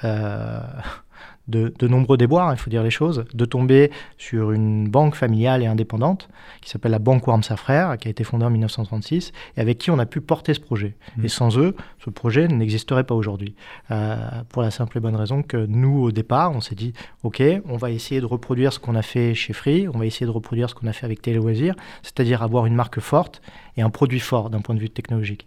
de, 1.47 1.87
nombreux 1.87 2.17
déboires, 2.17 2.53
il 2.53 2.57
faut 2.57 2.69
dire 2.69 2.83
les 2.83 2.89
choses, 2.89 3.25
de 3.33 3.45
tomber 3.45 3.91
sur 4.17 4.51
une 4.51 4.87
banque 4.87 5.15
familiale 5.15 5.61
et 5.61 5.67
indépendante 5.67 6.29
qui 6.61 6.69
s'appelle 6.69 6.91
la 6.91 6.99
Banque 6.99 7.27
Wormsa 7.27 7.57
Frères, 7.57 7.97
qui 7.97 8.07
a 8.07 8.11
été 8.11 8.23
fondée 8.23 8.45
en 8.45 8.49
1936 8.49 9.33
et 9.57 9.61
avec 9.61 9.77
qui 9.77 9.91
on 9.91 9.99
a 9.99 10.05
pu 10.05 10.21
porter 10.21 10.53
ce 10.53 10.61
projet. 10.61 10.95
Mmh. 11.17 11.25
Et 11.25 11.27
sans 11.27 11.57
eux, 11.57 11.75
ce 11.99 12.09
projet 12.09 12.47
n'existerait 12.47 13.03
pas 13.03 13.15
aujourd'hui. 13.15 13.55
Euh, 13.91 14.15
pour 14.49 14.61
la 14.61 14.71
simple 14.71 14.97
et 14.97 15.01
bonne 15.01 15.15
raison 15.15 15.43
que 15.43 15.57
nous, 15.57 16.03
au 16.03 16.11
départ, 16.11 16.51
on 16.53 16.61
s'est 16.61 16.75
dit, 16.75 16.93
OK, 17.23 17.41
on 17.67 17.77
va 17.77 17.91
essayer 17.91 18.21
de 18.21 18.25
reproduire 18.25 18.71
ce 18.71 18.79
qu'on 18.79 18.95
a 18.95 19.01
fait 19.01 19.33
chez 19.33 19.53
Free, 19.53 19.87
on 19.89 19.97
va 19.97 20.05
essayer 20.05 20.25
de 20.25 20.31
reproduire 20.31 20.69
ce 20.69 20.75
qu'on 20.75 20.87
a 20.87 20.93
fait 20.93 21.05
avec 21.05 21.21
Téléloisirs, 21.21 21.75
c'est-à-dire 22.03 22.41
avoir 22.41 22.65
une 22.65 22.75
marque 22.75 22.99
forte 22.99 23.41
et 23.75 23.81
un 23.81 23.89
produit 23.89 24.19
fort 24.19 24.49
d'un 24.49 24.61
point 24.61 24.75
de 24.75 24.79
vue 24.79 24.89
technologique. 24.89 25.45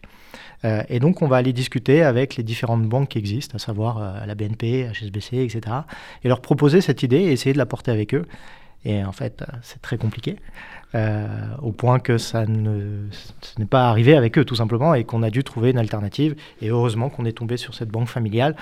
Euh, 0.65 0.83
et 0.89 1.01
donc, 1.01 1.23
on 1.23 1.29
va 1.29 1.37
aller 1.37 1.53
discuter 1.53 2.03
avec 2.03 2.37
les 2.37 2.43
différentes 2.43 2.85
banques 2.85 3.11
qui 3.11 3.19
existent, 3.19 3.57
à 3.57 3.59
savoir 3.59 3.99
euh, 3.99 4.27
la 4.27 4.35
BNP, 4.35 4.91
HSBC, 4.93 5.39
etc., 5.39 5.61
et 6.25 6.29
leur 6.29 6.41
proposer 6.41 6.81
cette 6.81 7.03
idée 7.03 7.19
et 7.19 7.33
essayer 7.33 7.53
de 7.53 7.59
la 7.59 7.67
porter 7.67 7.91
avec 7.91 8.15
eux. 8.15 8.27
Et 8.85 9.05
en 9.05 9.13
fait, 9.13 9.45
c'est 9.63 9.83
très 9.83 9.99
compliqué. 9.99 10.37
au 11.63 11.73
point 11.73 11.99
que 11.99 12.19
ça 12.19 12.47
ne 12.47 13.09
ce 13.11 13.59
n'est 13.59 13.67
pas 13.67 13.89
arrivé 13.89 14.17
avec 14.17 14.39
eux 14.39 14.45
tout 14.45 14.55
simplement 14.55 14.95
et 14.95 15.05
qu'on 15.05 15.23
a 15.23 15.31
dû 15.31 15.43
trouver 15.45 15.71
une 15.71 15.79
alternative. 15.79 16.37
Et 16.63 16.69
heureusement 16.69 17.11
qu'on 17.11 17.25
est 17.25 17.37
tombé 17.37 17.57
sur 17.57 17.75
cette 17.75 17.91
banque 17.91 18.09
familiale 18.09 18.55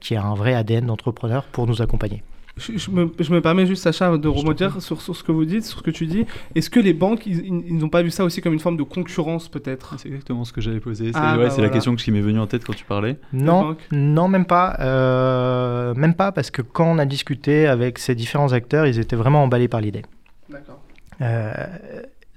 qui 0.00 0.16
a 0.16 0.22
un 0.24 0.34
vrai 0.34 0.54
ADN 0.54 0.86
d'entrepreneur 0.86 1.44
pour 1.44 1.66
nous 1.66 1.80
accompagner. 1.80 2.22
Je, 2.58 2.90
me, 2.90 3.40
permets 3.40 3.64
juste, 3.64 3.82
Sacha, 3.82 4.18
de 4.18 4.28
rebondir 4.28 4.82
sur, 4.82 5.00
sur, 5.00 5.16
ce 5.16 5.22
que 5.22 5.32
vous 5.32 5.46
dites, 5.46 5.64
sur 5.64 5.78
ce 5.78 5.82
que 5.82 5.90
tu 5.90 6.06
dis. 6.06 6.26
Est-ce 6.54 6.68
que 6.68 6.80
les 6.80 6.92
banques, 6.92 7.24
ils 7.24 7.78
n'ont 7.78 7.88
pas 7.88 8.02
vu 8.02 8.10
ça 8.10 8.24
aussi 8.24 8.42
comme 8.42 8.52
une 8.52 8.60
forme 8.60 8.76
de 8.76 8.82
concurrence, 8.82 9.48
peut-être? 9.48 9.94
C'est 9.98 10.08
exactement 10.08 10.44
ce 10.44 10.52
que 10.52 10.60
j'avais 10.60 10.80
posé. 10.80 11.12
C'est 11.12 11.18
ah, 11.18 11.36
bah 11.36 11.48
la 11.56 11.68
question 11.70 11.96
qui 11.96 12.10
m'est 12.10 12.20
venue 12.20 12.38
en 12.38 12.46
tête 12.46 12.64
quand 12.64 12.74
tu 12.74 12.84
parlais. 12.84 13.16
Non, 13.32 13.76
non 13.90 14.28
même 14.28 14.44
pas. 14.44 14.76
Euh, 14.80 15.94
même 15.94 16.14
pas, 16.14 16.30
parce 16.30 16.50
que 16.50 16.60
quand 16.60 16.84
on 16.84 16.98
a 16.98 17.06
discuté 17.06 17.66
avec 17.66 17.98
ces 17.98 18.14
différents 18.14 18.52
acteurs, 18.52 18.86
ils 18.86 18.98
étaient 18.98 19.16
vraiment 19.16 19.42
emballés 19.42 19.68
par 19.68 19.80
l'idée. 19.80 20.02
D'accord. 20.50 20.80
Euh, 21.22 21.52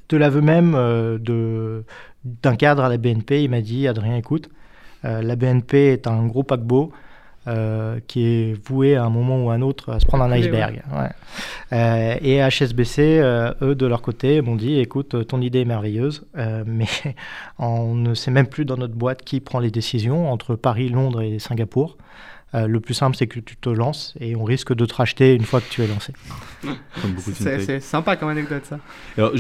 de 0.07 0.17
l'aveu 0.17 0.39
même 0.39 0.75
euh, 0.75 1.17
de, 1.19 1.83
d'un 2.23 2.55
cadre 2.55 2.83
à 2.83 2.89
la 2.89 2.97
BNP, 2.97 3.43
il 3.43 3.49
m'a 3.49 3.61
dit 3.61 3.87
Adrien, 3.87 4.15
écoute, 4.15 4.49
la 5.03 5.35
BNP 5.35 5.91
est 5.91 6.07
un 6.07 6.25
gros 6.25 6.41
paquebot. 6.41 6.91
Euh, 7.47 7.99
qui 8.07 8.25
est 8.25 8.67
voué 8.67 8.95
à 8.95 9.03
un 9.03 9.11
moment 9.11 9.45
ou 9.45 9.51
à 9.51 9.53
un 9.53 9.61
autre 9.61 9.91
à 9.91 9.99
se 9.99 10.05
prendre 10.07 10.23
un 10.23 10.31
iceberg. 10.31 10.81
Euh, 11.73 12.15
et 12.19 12.39
HSBC, 12.39 13.19
euh, 13.19 13.53
eux, 13.61 13.75
de 13.75 13.85
leur 13.85 14.01
côté, 14.01 14.41
m'ont 14.41 14.55
dit, 14.55 14.79
écoute, 14.79 15.27
ton 15.27 15.41
idée 15.41 15.61
est 15.61 15.65
merveilleuse, 15.65 16.25
mais 16.65 16.87
on 17.59 17.93
ne 17.93 18.15
sait 18.15 18.31
même 18.31 18.47
plus 18.47 18.65
dans 18.65 18.77
notre 18.77 18.95
boîte 18.95 19.23
qui 19.23 19.41
prend 19.41 19.59
les 19.59 19.69
décisions 19.69 20.31
entre 20.31 20.55
Paris, 20.55 20.89
Londres 20.89 21.21
et 21.21 21.37
Singapour. 21.37 21.97
le 22.53 22.79
plus 22.79 22.95
simple, 22.95 23.15
c'est 23.15 23.27
que 23.27 23.39
tu 23.39 23.55
te 23.57 23.69
lances 23.69 24.15
et 24.19 24.35
on 24.35 24.43
risque 24.43 24.73
de 24.73 24.85
te 24.87 24.95
racheter 24.95 25.35
une 25.35 25.45
fois 25.45 25.61
que 25.61 25.69
tu 25.69 25.83
es 25.83 25.87
lancé. 25.87 26.13
C'est 27.19 27.79
sympa 27.79 28.15
comme 28.15 28.29
anecdote, 28.29 28.65
ça. 28.65 28.79
Alors, 29.19 29.33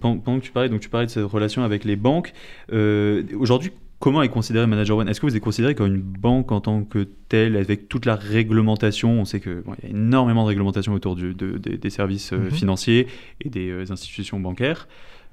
pendant, 0.00 0.38
que 0.38 0.44
tu 0.44 0.52
parlais, 0.52 0.70
donc 0.70 0.80
tu 0.80 0.88
parlais 0.88 1.06
de 1.06 1.10
cette 1.10 1.24
relation 1.24 1.64
avec 1.64 1.84
les 1.84 1.96
banques, 1.96 2.32
aujourd'hui, 2.72 3.72
Comment 4.00 4.22
est 4.22 4.30
considéré 4.30 4.66
Manager 4.66 4.96
One? 4.96 5.10
Est-ce 5.10 5.20
que 5.20 5.26
vous 5.26 5.36
êtes 5.36 5.42
considéré 5.42 5.74
comme 5.74 5.94
une 5.94 6.00
banque 6.00 6.52
en 6.52 6.62
tant 6.62 6.84
que 6.84 7.06
telle, 7.28 7.54
avec 7.54 7.86
toute 7.86 8.06
la 8.06 8.16
réglementation? 8.16 9.20
On 9.20 9.26
sait 9.26 9.40
qu'il 9.40 9.52
y 9.52 9.86
a 9.86 9.90
énormément 9.90 10.44
de 10.44 10.48
réglementation 10.48 10.94
autour 10.94 11.16
du, 11.16 11.34
des 11.34 11.90
services 11.90 12.32
euh, 12.32 12.38
mhm. 12.38 12.50
financiers 12.50 13.06
et 13.42 13.50
des 13.50 13.68
euh, 13.68 13.92
institutions 13.92 14.40
bancaires. 14.40 14.88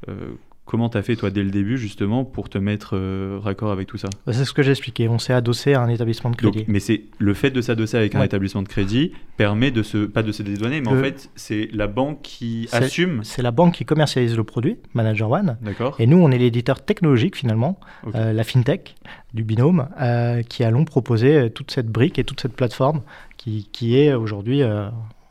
Euh, 0.10 0.32
Comment 0.68 0.90
tu 0.90 0.98
as 0.98 1.02
fait, 1.02 1.16
toi, 1.16 1.30
dès 1.30 1.44
le 1.44 1.50
début, 1.50 1.78
justement, 1.78 2.26
pour 2.26 2.50
te 2.50 2.58
mettre 2.58 2.98
euh, 2.98 3.40
raccord 3.42 3.72
avec 3.72 3.88
tout 3.88 3.98
ça? 3.98 4.10
Bah, 4.26 4.34
C'est 4.34 4.44
ce 4.44 4.52
que 4.52 4.62
j'ai 4.62 4.72
expliqué. 4.72 5.08
On 5.08 5.18
s'est 5.18 5.32
adossé 5.32 5.74
à 5.74 5.82
un 5.82 5.88
établissement 5.88 6.30
de 6.30 6.36
crédit. 6.36 6.66
mais 6.68 6.82
c'est 6.82 7.04
le 7.20 7.34
fait 7.34 7.52
de 7.52 7.62
s'adosser 7.62 7.96
avec 7.96 8.16
un 8.16 8.22
établissement 8.22 8.62
de 8.64 8.68
crédit 8.68 9.14
permet 9.38 9.72
de 9.72 9.82
se, 9.82 10.00
pas 10.00 10.24
de 10.24 10.34
se 10.34 10.44
dédouaner, 10.44 10.82
mais 10.82 10.90
en 10.90 11.02
fait, 11.02 11.30
c'est 11.36 11.70
la 11.72 11.88
banque 11.88 12.22
qui 12.22 12.68
assume. 12.74 13.22
C'est 13.24 13.42
la 13.42 13.52
banque 13.52 13.76
qui 13.76 13.86
commercialise 13.86 14.36
le 14.36 14.44
produit, 14.44 14.78
Manager 14.94 15.32
One. 15.32 15.58
D'accord. 15.62 15.96
Et 16.00 16.06
nous, 16.06 16.18
on 16.18 16.32
est 16.32 16.38
l'éditeur 16.38 16.84
technologique, 16.84 17.38
finalement, 17.38 17.80
euh, 18.14 18.34
la 18.34 18.44
fintech 18.44 18.96
du 19.34 19.44
binôme, 19.44 19.88
euh, 20.02 20.42
qui 20.44 20.66
allons 20.66 20.84
proposer 20.84 21.50
toute 21.50 21.72
cette 21.72 21.88
brique 21.88 22.20
et 22.20 22.26
toute 22.26 22.42
cette 22.42 22.54
plateforme 22.54 23.04
qui, 23.38 23.70
qui 23.72 23.98
est 23.98 24.14
aujourd'hui 24.14 24.64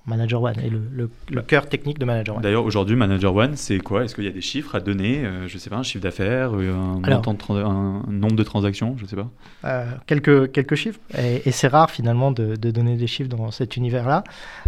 Manager 0.06 0.40
One 0.40 0.54
et 0.60 0.70
le, 0.70 1.10
le, 1.30 1.42
cœur 1.42 1.68
technique 1.68 1.98
de 1.98 2.04
Manager 2.04 2.36
One. 2.36 2.42
D'ailleurs, 2.42 2.64
aujourd'hui, 2.64 2.94
Manager 2.94 3.34
One, 3.34 3.56
c'est 3.56 3.78
quoi? 3.78 4.04
Est-ce 4.04 4.14
qu'il 4.14 4.24
y 4.24 4.28
a 4.28 4.32
des 4.32 4.40
chiffres 4.40 4.76
à 4.76 4.80
donner? 4.80 5.24
Euh, 5.24 5.48
Je 5.48 5.54
ne 5.54 5.58
sais 5.58 5.68
pas, 5.68 5.76
un 5.76 5.82
chiffre 5.82 6.02
d'affaires, 6.02 6.50
euh, 6.54 6.72
un, 6.72 7.02
un, 7.04 8.12
nombre 8.12 8.36
de 8.36 8.42
transactions 8.44 8.94
Je 8.96 9.02
ne 9.02 9.08
sais 9.08 9.16
pas. 9.16 9.28
Euh, 9.64 9.84
quelques, 10.06 10.52
quelques 10.52 10.76
chiffres. 10.76 11.00
Et, 11.18 11.50
c'est 11.50 11.68
rare 11.68 11.90
finalement 11.90 12.30
de, 12.30 12.54
de, 12.54 12.70
donner 12.70 12.96
des 12.96 13.06
chiffres 13.06 13.28
dans 13.28 13.50
cet 13.50 13.76
univers-là. 13.76 14.22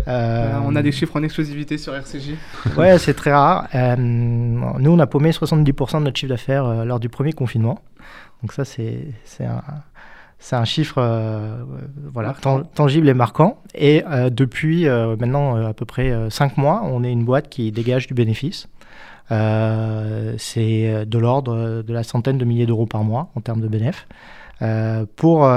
on 0.07 0.75
a 0.75 0.83
des 0.83 0.93
chiffres 0.93 1.17
en 1.17 1.23
exclusivité 1.23 1.79
sur 1.79 1.95
RCJ. 1.95 2.35
ouais, 2.77 2.99
c'est 2.99 3.15
très 3.15 3.33
rare. 3.33 3.69
nous, 3.99 4.91
on 4.91 4.99
a 4.99 5.07
paumé 5.07 5.31
70% 5.31 5.99
de 6.01 6.05
notre 6.05 6.19
chiffre 6.19 6.31
d'affaires 6.31 6.85
lors 6.85 6.99
du 6.99 7.09
premier 7.09 7.33
confinement. 7.33 7.83
Donc 8.43 8.53
ça, 8.53 8.65
c'est 8.65 9.15
un, 9.41 9.63
c'est 10.39 10.57
un 10.57 10.65
chiffre 10.65 10.97
euh, 10.99 11.65
voilà, 12.13 12.35
tangible 12.75 13.09
et 13.09 13.15
marquant. 13.15 13.59
Et 13.75 14.05
euh, 14.09 14.31
depuis 14.31 14.87
euh, 14.87 15.17
maintenant 15.17 15.57
à 15.57 15.75
peu 15.75 15.85
près 15.85 16.13
5 16.31 16.57
mois, 16.57 16.83
on 16.85 17.03
est 17.03 17.13
une 17.13 17.25
boîte 17.25 17.49
qui 17.49 17.73
dégage 17.73 18.07
du 18.07 18.15
bénéfice. 18.15 18.69
c'est 19.31 21.05
de 21.07 21.19
l'ordre 21.19 21.83
de 21.83 21.93
la 21.93 22.03
centaine 22.03 22.39
de 22.39 22.45
milliers 22.45 22.67
d'euros 22.67 22.87
par 22.87 23.03
mois 23.05 23.31
en 23.35 23.41
termes 23.41 23.61
de 23.61 23.69
bénéfices. 23.69 24.07
pour, 25.17 25.51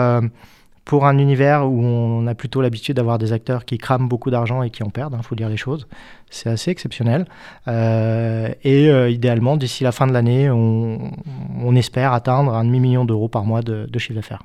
pour 0.84 1.06
un 1.06 1.18
univers 1.20 1.70
où 1.70 1.82
on 1.84 2.26
a 2.28 2.34
plutôt 2.34 2.62
l'habitude 2.62 2.96
d'avoir 2.96 3.20
des 3.20 3.34
acteurs 3.34 3.66
qui 3.66 3.78
crament 3.78 4.10
beaucoup 4.10 4.32
d'argent 4.32 4.64
et 4.64 4.72
qui 4.72 4.84
en 4.84 4.90
perdent, 4.90 5.14
il 5.14 5.20
hein, 5.20 5.24
faut 5.24 5.36
dire 5.36 5.48
les 5.48 5.58
choses, 5.58 5.88
c'est 6.32 6.50
assez 6.50 6.72
exceptionnel. 6.72 7.28
et 7.68 9.10
idéalement, 9.10 9.58
d'ici 9.58 9.84
la 9.84 9.92
fin 9.92 10.08
de 10.08 10.12
l'année, 10.12 10.50
on, 10.50 11.12
on, 11.64 11.76
espère 11.76 12.14
atteindre 12.14 12.56
un 12.56 12.66
demi-million 12.66 13.06
d'euros 13.06 13.30
par 13.30 13.46
mois 13.46 13.62
de, 13.62 13.88
de 13.90 14.00
chiffre 14.00 14.16
d'affaires. 14.16 14.44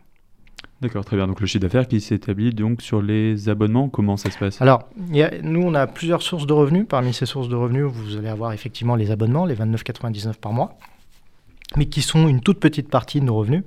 D'accord, 0.82 1.04
très 1.04 1.16
bien. 1.16 1.26
Donc 1.26 1.40
le 1.40 1.46
chiffre 1.46 1.62
d'affaires 1.62 1.88
qui 1.88 2.00
s'établit 2.00 2.52
donc 2.52 2.82
sur 2.82 3.00
les 3.00 3.48
abonnements, 3.48 3.88
comment 3.88 4.16
ça 4.16 4.30
se 4.30 4.38
passe? 4.38 4.60
Alors, 4.60 4.88
nous, 5.42 5.62
on 5.62 5.74
a 5.74 5.86
plusieurs 5.86 6.20
sources 6.22 6.46
de 6.46 6.52
revenus. 6.52 6.86
Parmi 6.88 7.14
ces 7.14 7.24
sources 7.24 7.48
de 7.48 7.56
revenus, 7.56 7.84
vous 7.84 8.16
allez 8.16 8.28
avoir 8.28 8.52
effectivement 8.52 8.94
les 8.94 9.10
abonnements, 9.10 9.46
les 9.46 9.54
29,99 9.54 10.34
par 10.34 10.52
mois 10.52 10.78
mais 11.76 11.86
qui 11.86 12.02
sont 12.02 12.26
une 12.26 12.40
toute 12.40 12.58
petite 12.58 12.88
partie 12.88 13.20
de 13.20 13.26
nos 13.26 13.36
revenus. 13.36 13.62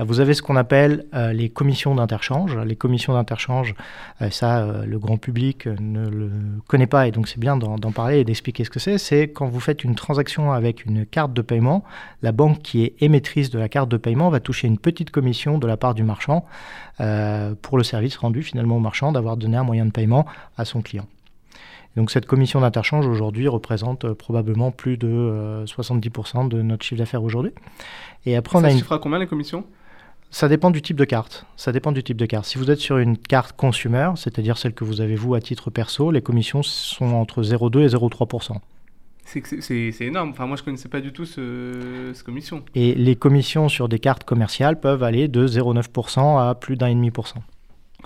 Euh, 0.00 0.04
vous 0.04 0.20
avez 0.20 0.34
ce 0.34 0.42
qu'on 0.42 0.56
appelle 0.56 1.06
euh, 1.14 1.32
les 1.32 1.48
commissions 1.48 1.94
d'interchange. 1.94 2.56
Les 2.58 2.76
commissions 2.76 3.14
d'interchange, 3.14 3.74
euh, 4.20 4.30
ça, 4.30 4.66
le 4.84 4.98
grand 4.98 5.16
public 5.16 5.66
ne 5.66 6.08
le 6.08 6.30
connaît 6.66 6.86
pas 6.86 7.06
et 7.06 7.10
donc 7.10 7.28
c'est 7.28 7.38
bien 7.38 7.56
d'en 7.56 7.92
parler 7.92 8.18
et 8.18 8.24
d'expliquer 8.24 8.64
ce 8.64 8.70
que 8.70 8.80
c'est. 8.80 8.98
C'est 8.98 9.28
quand 9.28 9.46
vous 9.46 9.60
faites 9.60 9.84
une 9.84 9.94
transaction 9.94 10.52
avec 10.52 10.84
une 10.84 11.06
carte 11.06 11.32
de 11.32 11.42
paiement, 11.42 11.84
la 12.22 12.32
banque 12.32 12.60
qui 12.60 12.82
est 12.82 12.94
émettrice 13.00 13.50
de 13.50 13.58
la 13.58 13.68
carte 13.68 13.88
de 13.88 13.96
paiement 13.96 14.30
va 14.30 14.40
toucher 14.40 14.66
une 14.66 14.78
petite 14.78 15.10
commission 15.10 15.58
de 15.58 15.66
la 15.66 15.76
part 15.76 15.94
du 15.94 16.02
marchand 16.02 16.44
pour 17.62 17.76
le 17.76 17.82
service 17.82 18.16
rendu 18.16 18.42
finalement 18.42 18.76
au 18.76 18.80
marchand 18.80 19.12
d'avoir 19.12 19.36
donné 19.36 19.56
un 19.56 19.64
moyen 19.64 19.86
de 19.86 19.90
paiement 19.90 20.26
à 20.56 20.64
son 20.64 20.82
client. 20.82 21.06
Donc 21.96 22.10
cette 22.10 22.26
commission 22.26 22.60
d'interchange 22.60 23.06
aujourd'hui 23.06 23.48
représente 23.48 24.04
euh, 24.04 24.14
probablement 24.14 24.70
plus 24.70 24.96
de 24.96 25.64
70% 25.66 26.46
euh, 26.46 26.48
de 26.48 26.62
notre 26.62 26.84
chiffre 26.84 26.98
d'affaires 26.98 27.22
aujourd'hui. 27.22 27.52
Et 28.26 28.36
après, 28.36 28.58
on 28.58 28.64
a 28.64 28.70
une... 28.70 28.78
chiffre 28.78 28.92
à 28.92 28.98
combien 28.98 29.18
les 29.18 29.26
commissions 29.26 29.64
ça 30.30 30.48
dépend 30.48 30.72
du 30.72 30.82
type 30.82 30.96
de 30.96 31.04
carte. 31.04 31.46
Ça 31.56 31.70
dépend 31.70 31.92
du 31.92 32.02
type 32.02 32.16
de 32.16 32.26
carte. 32.26 32.44
Si 32.46 32.58
vous 32.58 32.68
êtes 32.68 32.80
sur 32.80 32.98
une 32.98 33.16
carte 33.16 33.56
consumer, 33.56 34.10
c'est-à-dire 34.16 34.58
celle 34.58 34.74
que 34.74 34.82
vous 34.82 35.00
avez 35.00 35.14
vous 35.14 35.36
à 35.36 35.40
titre 35.40 35.70
perso, 35.70 36.10
les 36.10 36.22
commissions 36.22 36.64
sont 36.64 37.12
entre 37.12 37.44
0,2 37.44 37.82
et 37.82 37.86
0,3%. 37.86 38.56
C'est 39.24 39.94
énorme. 40.00 40.30
Enfin, 40.30 40.46
moi, 40.46 40.56
je 40.56 40.62
ne 40.62 40.64
connaissais 40.64 40.88
pas 40.88 41.00
du 41.00 41.12
tout 41.12 41.24
ce, 41.24 42.10
cette 42.12 42.24
commission. 42.24 42.64
Et 42.74 42.96
les 42.96 43.14
commissions 43.14 43.68
sur 43.68 43.88
des 43.88 44.00
cartes 44.00 44.24
commerciales 44.24 44.80
peuvent 44.80 45.04
aller 45.04 45.28
de 45.28 45.46
0,9% 45.46 46.40
à 46.40 46.56
plus 46.56 46.76
d'un 46.76 46.88
et 46.88 46.94
demi 46.94 47.12
pour 47.12 47.28
cent 47.28 47.44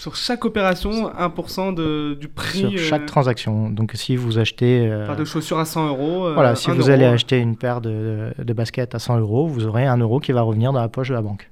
sur 0.01 0.17
chaque 0.17 0.45
opération, 0.45 1.11
1% 1.11 1.75
de, 1.75 2.15
du 2.15 2.29
prix. 2.29 2.59
Sur 2.59 2.79
chaque 2.79 3.03
euh, 3.03 3.07
transaction. 3.07 3.71
Donc 3.71 3.93
si 3.95 4.17
vous 4.17 4.39
achetez. 4.39 4.89
Euh, 4.89 5.15
de 5.15 5.25
chaussures 5.25 5.59
à 5.59 5.65
100 5.65 5.89
euros. 5.89 6.27
Euh, 6.27 6.35
voilà, 6.35 6.55
si 6.55 6.71
vous 6.71 6.91
allez 6.91 7.05
acheter 7.05 7.39
une 7.39 7.57
paire 7.57 7.81
de, 7.81 8.33
de, 8.39 8.53
baskets 8.53 8.95
à 8.95 8.99
100 8.99 9.19
euros, 9.19 9.47
vous 9.47 9.67
aurez 9.67 9.87
1 9.87 9.97
euro 9.99 10.21
qui 10.21 10.33
va 10.33 10.43
revenir 10.43 10.73
dans 10.73 10.81
la 10.81 10.89
poche 10.89 11.09
de 11.09 11.15
la 11.15 11.23
banque. 11.23 11.51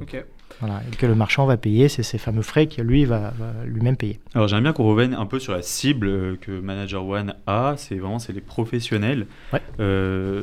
Ok. 0.00 0.24
Voilà, 0.60 0.82
et 0.90 0.96
que 0.96 1.06
le 1.06 1.14
marchand 1.14 1.46
va 1.46 1.56
payer, 1.56 1.88
c'est 1.88 2.02
ces 2.02 2.18
fameux 2.18 2.42
frais 2.42 2.66
que 2.66 2.80
lui 2.82 3.04
va, 3.04 3.32
lui-même 3.64 3.96
payer. 3.96 4.18
Alors 4.34 4.48
j'aimerais 4.48 4.62
bien 4.62 4.72
qu'on 4.72 4.88
revienne 4.88 5.14
un 5.14 5.26
peu 5.26 5.38
sur 5.38 5.52
la 5.52 5.62
cible 5.62 6.38
que 6.38 6.60
Manager 6.60 7.06
One 7.06 7.34
a, 7.46 7.74
c'est 7.76 7.96
vraiment 7.96 8.18
c'est 8.18 8.32
les 8.32 8.40
professionnels. 8.40 9.26
Ouais. 9.52 9.60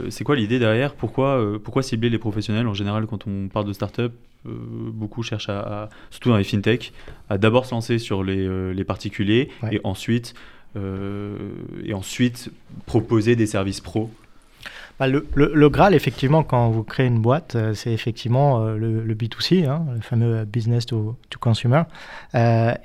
c'est 0.10 0.24
quoi 0.24 0.36
l'idée 0.36 0.60
derrière? 0.60 0.93
Pourquoi, 0.93 1.43
pourquoi 1.63 1.82
cibler 1.84 2.10
les 2.10 2.20
professionnels? 2.20 2.67
En 2.67 2.74
général, 2.74 3.08
quand 3.08 3.27
on 3.27 3.48
parle 3.48 3.65
de 3.65 3.74
start-up, 3.74 4.13
euh, 4.46 4.51
beaucoup 4.91 5.24
cherchent 5.24 5.50
à, 5.50 5.89
surtout 6.10 6.29
dans 6.29 6.38
les 6.38 6.43
fintech, 6.43 6.91
à 7.29 7.38
d'abord 7.38 7.65
se 7.65 7.72
lancer 7.72 7.98
sur 7.98 8.24
les, 8.24 8.46
euh, 8.46 8.74
les 8.74 8.84
particuliers 8.84 9.50
et 9.72 9.79
ensuite 9.86 10.34
euh, 10.75 11.38
et 11.86 11.93
ensuite 11.93 12.51
proposer 12.86 13.36
des 13.36 13.46
services 13.46 13.79
pro 13.79 14.12
bah, 15.00 15.08
le, 15.08 15.26
le, 15.34 15.70
Graal, 15.70 15.94
effectivement, 15.94 16.44
quand 16.44 16.70
vous 16.70 16.84
créez 16.84 17.08
une 17.08 17.20
boîte, 17.20 17.58
c'est 17.74 17.92
effectivement 17.92 18.64
le, 18.66 19.16
B2C, 19.16 19.68
hein, 19.68 19.86
le 19.96 20.02
fameux 20.02 20.46
business 20.46 20.86
to, 20.86 21.16
to 21.30 21.40
consumer, 21.40 21.84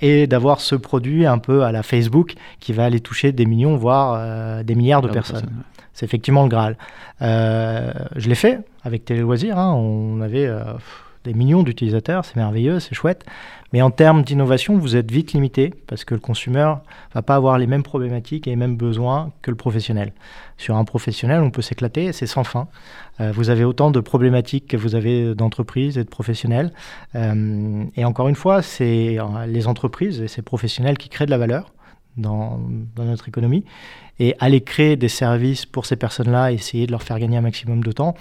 et 0.00 0.27
d'avoir 0.27 0.61
ce 0.61 0.75
produit 0.75 1.27
un 1.27 1.38
peu 1.38 1.65
à 1.65 1.73
la 1.73 1.83
Facebook 1.83 2.35
qui 2.61 2.73
va 2.73 2.85
aller 2.85 3.00
toucher 3.00 3.33
des 3.33 3.47
millions, 3.47 3.77
voire 3.77 4.65
des 4.65 4.75
milliards 4.75 5.03
de 5.03 5.09
personnes. 5.09 5.49
C'est 5.93 6.07
effectivement 6.07 6.45
le 6.45 6.49
Graal. 6.49 6.77
je 7.21 8.29
l'ai 8.29 8.35
fait 8.35 8.61
avec 8.85 9.05
Télé 9.05 9.21
Loisirs. 9.21 9.59
Hein, 9.59 9.75
on 9.75 10.21
avait 10.21 10.50
des 11.25 11.35
millions 11.35 11.63
d'utilisateurs, 11.63 12.25
c'est 12.25 12.37
merveilleux, 12.37 12.81
c'est 12.81 12.95
chouette. 12.95 13.25
Mais 13.73 13.83
en 13.83 13.91
termes 13.91 14.23
d'innovation, 14.23 14.79
vous 14.79 14.97
êtes 14.97 15.11
vite 15.11 15.35
limité 15.35 15.75
parce 15.87 16.05
que 16.05 16.15
le 16.15 16.21
consommateur 16.21 16.81
va 17.15 17.23
pas 17.23 17.35
avoir 17.35 17.59
les 17.59 17.67
mêmes 17.67 17.83
problématiques 17.83 18.47
et 18.47 18.51
les 18.51 18.57
mêmes 18.57 18.77
besoins 18.77 19.33
que 19.43 19.51
le 19.51 19.57
professionnel. 19.57 20.13
Sur 20.57 20.77
un 20.77 20.85
professionnel, 20.85 21.43
on 21.43 21.51
peut 21.51 21.63
s'éclater, 21.63 22.13
c'est 22.13 22.27
sans 22.27 22.45
fin. 22.45 22.69
Euh, 23.21 23.31
vous 23.33 23.51
avez 23.51 23.65
autant 23.65 23.91
de 23.91 24.01
problématiques 24.01 24.67
que 24.67 24.77
vous 24.77 24.95
avez 24.95 25.35
d'entreprises 25.35 25.99
et 25.99 26.05
de 26.05 26.09
professionnels. 26.09 26.73
Euh, 27.15 27.85
et 27.97 28.05
encore 28.05 28.29
une 28.29 28.35
fois, 28.35 28.63
c'est 28.63 29.19
euh, 29.19 29.47
les 29.47 29.67
entreprises 29.67 30.23
et 30.23 30.29
ces 30.29 30.43
professionnels 30.43 30.97
qui 30.97 31.11
créent 31.11 31.27
de 31.27 31.31
la 31.31 31.39
valeur 31.39 31.73
dans, 32.17 32.59
notre 32.97 33.29
économie. 33.29 33.65
Et 34.19 34.35
aller 34.41 34.63
créer 34.63 34.97
des 34.97 35.09
services 35.09 35.65
pour 35.65 35.87
ces 35.87 35.95
personnes-là, 35.95 36.51
essayer 36.53 36.87
de 36.87 36.91
leur 36.91 37.03
faire 37.03 37.19
gagner 37.21 37.37
un 37.37 37.43
maximum 37.43 37.85
de 37.85 37.93
temps, 37.93 38.15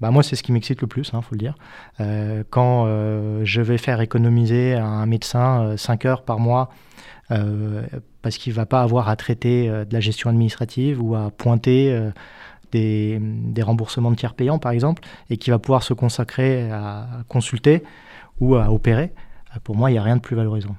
bah 0.00 0.10
moi, 0.10 0.22
c'est 0.22 0.36
ce 0.36 0.42
qui 0.42 0.52
m'excite 0.52 0.80
le 0.80 0.86
plus, 0.86 1.10
il 1.12 1.16
hein, 1.16 1.22
faut 1.22 1.34
le 1.34 1.38
dire. 1.38 1.54
Euh, 2.00 2.44
quand 2.50 2.84
euh, 2.86 3.40
je 3.44 3.62
vais 3.62 3.78
faire 3.78 4.00
économiser 4.00 4.74
à 4.74 4.84
un 4.84 5.06
médecin 5.06 5.76
5 5.76 6.04
heures 6.04 6.22
par 6.22 6.38
mois 6.38 6.70
parce 8.22 8.38
qu'il 8.38 8.52
ne 8.52 8.56
va 8.56 8.66
pas 8.66 8.82
avoir 8.82 9.08
à 9.08 9.16
traiter 9.16 9.68
de 9.68 9.92
la 9.92 9.98
gestion 9.98 10.30
administrative 10.30 11.02
ou 11.02 11.16
à 11.16 11.32
pointer 11.32 12.10
des, 12.70 13.18
des, 13.20 13.62
remboursements 13.62 14.12
de 14.12 14.16
tiers 14.16 14.34
payants, 14.34 14.60
par 14.60 14.70
exemple, 14.70 15.02
et 15.28 15.36
qui 15.36 15.50
va 15.50 15.58
pouvoir 15.58 15.82
se 15.82 15.92
consacrer 15.92 16.70
à 16.70 17.08
consulter 17.26 17.82
ou 18.38 18.54
à 18.54 18.70
opérer, 18.70 19.12
pour 19.64 19.74
moi, 19.74 19.90
il 19.90 19.94
n'y 19.94 19.98
a 19.98 20.04
rien 20.04 20.16
de 20.16 20.20
plus 20.20 20.36
valorisant. 20.36 20.76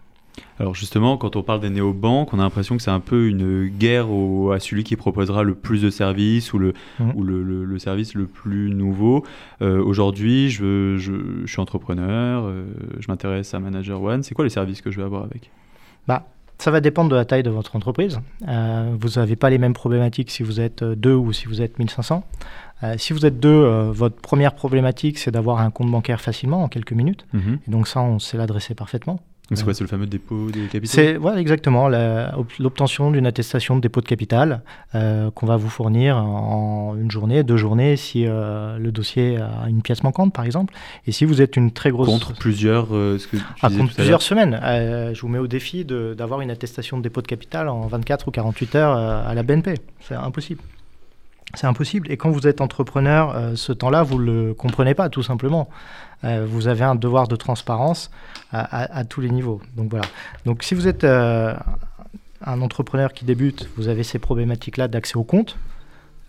Alors 0.59 0.75
justement, 0.75 1.17
quand 1.17 1.35
on 1.35 1.43
parle 1.43 1.59
des 1.59 1.69
néobanques, 1.69 2.33
on 2.33 2.39
a 2.39 2.43
l'impression 2.43 2.77
que 2.77 2.83
c'est 2.83 2.91
un 2.91 2.99
peu 2.99 3.27
une 3.27 3.67
guerre 3.67 4.07
à 4.51 4.59
celui 4.59 4.83
qui 4.83 4.95
proposera 4.95 5.43
le 5.43 5.55
plus 5.55 5.81
de 5.81 5.89
services 5.89 6.53
ou 6.53 6.59
le, 6.59 6.73
mmh. 6.99 7.11
ou 7.15 7.23
le, 7.23 7.79
service 7.79 8.15
le 8.15 8.25
plus 8.25 8.71
nouveau. 8.71 9.23
Euh, 9.61 9.81
aujourd'hui, 9.83 10.49
je, 10.49 10.97
je, 10.97 11.45
suis 11.45 11.61
entrepreneur, 11.61 12.43
euh, 12.45 12.65
je 12.99 13.05
m'intéresse 13.07 13.53
à 13.53 13.59
Manager 13.59 14.01
One. 14.01 14.23
C'est 14.23 14.33
quoi 14.33 14.45
les 14.45 14.49
services 14.49 14.81
que 14.81 14.89
je 14.89 14.97
vais 14.97 15.03
avoir 15.03 15.23
avec? 15.23 15.51
Bah, 16.07 16.25
ça 16.57 16.71
va 16.71 16.81
dépendre 16.81 17.11
de 17.11 17.15
la 17.15 17.25
taille 17.25 17.43
de 17.43 17.51
votre 17.51 17.75
entreprise. 17.75 18.19
Euh, 18.47 18.95
vous 18.99 19.19
n'avez 19.19 19.35
pas 19.35 19.51
les 19.51 19.59
mêmes 19.59 19.73
problématiques 19.73 20.31
si 20.31 20.41
vous 20.41 20.59
êtes 20.59 20.83
deux 20.83 21.13
ou 21.13 21.33
si 21.33 21.45
vous 21.45 21.61
êtes 21.61 21.77
1500. 21.77 22.23
si 22.97 23.13
vous 23.13 23.27
êtes 23.27 23.39
deux, 23.39 23.91
votre 23.91 24.15
première 24.15 24.55
problématique, 24.55 25.19
c'est 25.19 25.31
d'avoir 25.31 25.59
un 25.59 25.69
compte 25.69 25.91
bancaire 25.91 26.19
facilement 26.19 26.63
en 26.63 26.67
quelques 26.67 26.93
minutes. 26.93 27.27
Mmh. 27.33 27.55
Et 27.67 27.71
donc 27.71 27.87
ça, 27.87 28.01
on 28.01 28.17
sait 28.17 28.37
l'adresser 28.37 28.73
parfaitement. 28.73 29.19
C'est 29.53 29.63
quoi 29.63 29.73
C'est 29.73 29.83
le 29.83 29.87
fameux 29.87 30.07
dépôt 30.07 30.47
de 30.47 30.67
capital 30.67 30.87
C'est 30.87 31.13
voilà, 31.15 31.39
exactement 31.39 31.87
l'obtention 32.59 33.11
d'une 33.11 33.25
attestation 33.25 33.77
de 33.77 33.81
dépôt 33.81 34.01
de 34.01 34.05
capital 34.05 34.61
euh, 34.93 35.31
qu'on 35.31 35.45
va 35.45 35.55
vous 35.55 35.69
fournir 35.69 36.17
en 36.17 36.95
une 36.99 37.09
journée, 37.09 37.43
deux 37.43 37.55
journées, 37.55 37.95
si 37.95 38.25
euh, 38.25 38.77
le 38.77 38.91
dossier 38.91 39.37
a 39.37 39.69
une 39.69 39.81
pièce 39.81 40.03
manquante, 40.03 40.33
par 40.33 40.43
exemple. 40.43 40.73
Et 41.05 41.13
si 41.13 41.23
vous 41.23 41.41
êtes 41.41 41.55
une 41.55 41.71
très 41.71 41.91
grosse... 41.91 42.07
Contre 42.07 42.33
plusieurs, 42.33 42.93
euh, 42.93 43.17
ce 43.17 43.27
que 43.27 43.37
ah, 43.61 43.69
contre 43.69 43.93
plusieurs 43.93 44.21
semaines. 44.21 44.59
je 45.13 45.21
vous 45.21 45.29
mets 45.29 45.39
au 45.39 45.47
défi 45.47 45.85
d'avoir 45.85 46.41
une 46.41 46.51
attestation 46.51 46.97
de 46.97 47.03
dépôt 47.03 47.21
de 47.21 47.27
capital 47.27 47.69
en 47.69 47.87
24 47.87 48.27
ou 48.27 48.31
48 48.31 48.75
heures 48.75 48.97
à 48.97 49.33
la 49.33 49.43
BNP. 49.43 49.75
C'est 50.01 50.15
impossible. 50.15 50.61
C'est 51.53 51.67
impossible. 51.67 52.11
Et 52.11 52.17
quand 52.17 52.29
vous 52.29 52.45
êtes 52.47 52.59
entrepreneur, 52.59 53.53
ce 53.55 53.71
temps-là, 53.71 54.03
vous 54.03 54.19
ne 54.19 54.25
le 54.25 54.53
comprenez 54.53 54.93
pas, 54.93 55.07
tout 55.07 55.23
simplement. 55.23 55.69
Euh, 56.23 56.45
vous 56.49 56.67
avez 56.67 56.83
un 56.83 56.95
devoir 56.95 57.27
de 57.27 57.35
transparence 57.35 58.09
à, 58.51 59.03
tous 59.03 59.21
les 59.21 59.29
niveaux. 59.29 59.61
Donc 59.75 59.89
voilà. 59.89 60.05
Donc 60.45 60.63
si 60.63 60.73
vous 60.73 60.87
êtes 60.87 61.03
euh, 61.03 61.53
un 62.45 62.61
entrepreneur 62.61 63.13
qui 63.13 63.25
débute, 63.25 63.69
vous 63.77 63.87
avez 63.87 64.03
ces 64.03 64.19
problématiques-là 64.19 64.87
d'accès 64.87 65.17
au 65.17 65.23
compte. 65.23 65.57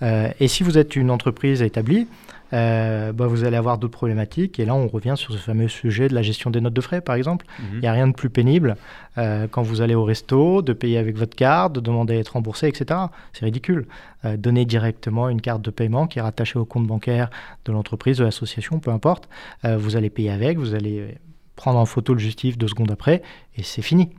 Euh, 0.03 0.31
et 0.41 0.49
si 0.49 0.63
vous 0.63 0.79
êtes 0.79 0.97
une 0.97 1.11
entreprise 1.11 1.63
établie, 1.63 2.07
euh, 2.53 3.13
bah, 3.13 3.27
vous 3.27 3.45
allez 3.45 3.57
avoir 3.57 3.79
d'autres 3.79 3.97
problématiques. 3.97 4.59
Et 4.59 4.65
là, 4.65 4.75
on 4.75 4.89
revient 4.89 5.15
sur 5.17 5.33
ce 5.33 5.39
fameux 5.39 5.69
sujet 5.69 6.09
de 6.09 6.15
la 6.15 6.23
gestion 6.23 6.51
des 6.51 6.61
notes 6.61 6.75
de 6.75 6.81
frais, 6.81 7.01
par 7.01 7.15
exemple. 7.15 7.47
Mhm. 7.59 7.67
Il 7.75 7.81
n'y 7.81 7.87
a 7.87 7.93
rien 7.93 8.09
de 8.09 8.13
plus 8.13 8.31
pénible 8.31 8.77
euh, 9.17 9.47
quand 9.51 9.63
vous 9.63 9.81
allez 9.81 9.95
au 9.95 10.05
resto, 10.05 10.63
de 10.63 10.73
payer 10.73 10.99
avec 10.99 11.17
votre 11.17 11.37
carte, 11.37 11.75
de 11.75 11.81
demander 11.81 12.17
à 12.17 12.19
être 12.19 12.31
remboursé, 12.31 12.69
etc. 12.69 13.01
C'est 13.33 13.45
ridicule. 13.45 13.87
Euh, 14.25 14.37
donner 14.37 14.65
directement 14.65 15.29
une 15.29 15.41
carte 15.41 15.63
de 15.63 15.71
paiement 15.71 16.07
qui 16.07 16.19
est 16.19 16.23
rattachée 16.23 16.59
au 16.59 16.65
compte 16.65 16.87
bancaire 16.87 17.31
de 17.65 17.73
l'entreprise, 17.73 18.19
de 18.19 18.25
l'association, 18.25 18.81
peu 18.81 18.91
importe. 18.91 19.29
vous 19.65 19.97
allez 19.97 20.11
payer 20.11 20.31
avec, 20.31 20.59
vous 20.59 20.75
allez 20.75 21.19
prendre 21.57 21.79
en 21.79 21.87
photo 21.87 22.15
le 22.15 22.21
justif 22.21 22.57
deux 22.57 22.69
secondes 22.69 22.91
après, 22.91 23.23
et 23.57 23.63
c'est 23.63 23.83
fini. 23.83 24.11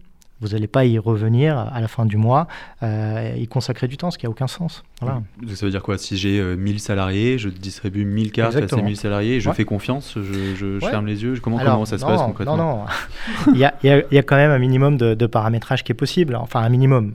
Vous 0.42 0.50
n'allez 0.50 0.68
pas 0.68 0.86
y 0.86 0.98
revenir 0.98 1.58
à 1.58 1.82
la 1.82 1.88
fin 1.88 2.06
du 2.06 2.18
mois, 2.18 2.48
euh, 2.84 3.34
y 3.38 3.48
consacrer 3.48 3.88
du 3.88 3.98
temps, 3.98 4.12
ce 4.12 4.18
qui 4.18 4.26
n'a 4.26 4.30
aucun 4.30 4.48
sens. 4.48 4.84
Voilà. 5.02 5.22
Ça 5.54 5.66
veut 5.66 5.72
dire 5.72 5.84
quoi? 5.84 5.98
Si 5.98 6.18
j'ai 6.18 6.42
1000 6.42 6.76
euh, 6.76 6.78
salariés, 6.78 7.38
je 7.38 7.50
distribue 7.50 8.06
1000 8.06 8.32
cartes 8.32 8.56
à 8.56 8.68
ces 8.68 8.82
1000 8.82 8.98
salariés, 8.98 9.40
je 9.40 9.52
fais 9.52 9.66
confiance, 9.66 10.16
je, 10.16 10.80
ferme 10.80 11.08
les 11.08 11.24
yeux? 11.24 11.36
Comment, 11.42 11.58
comment 11.58 11.86
ça 11.86 11.98
se 11.98 12.06
passe 12.06 12.22
concrètement? 12.22 12.58
Non, 12.58 12.78
non. 12.78 12.86
il, 13.54 13.60
y 13.60 13.66
a, 13.66 13.74
il, 13.84 14.04
y 14.12 14.18
a, 14.18 14.24
quand 14.24 14.36
même 14.36 14.52
un 14.52 14.60
minimum 14.60 14.98
de, 14.98 15.26
paramétrage 15.26 15.84
qui 15.84 15.92
est 15.92 15.96
possible. 15.96 16.36
Enfin, 16.36 16.62
un 16.62 16.70
minimum. 16.70 17.14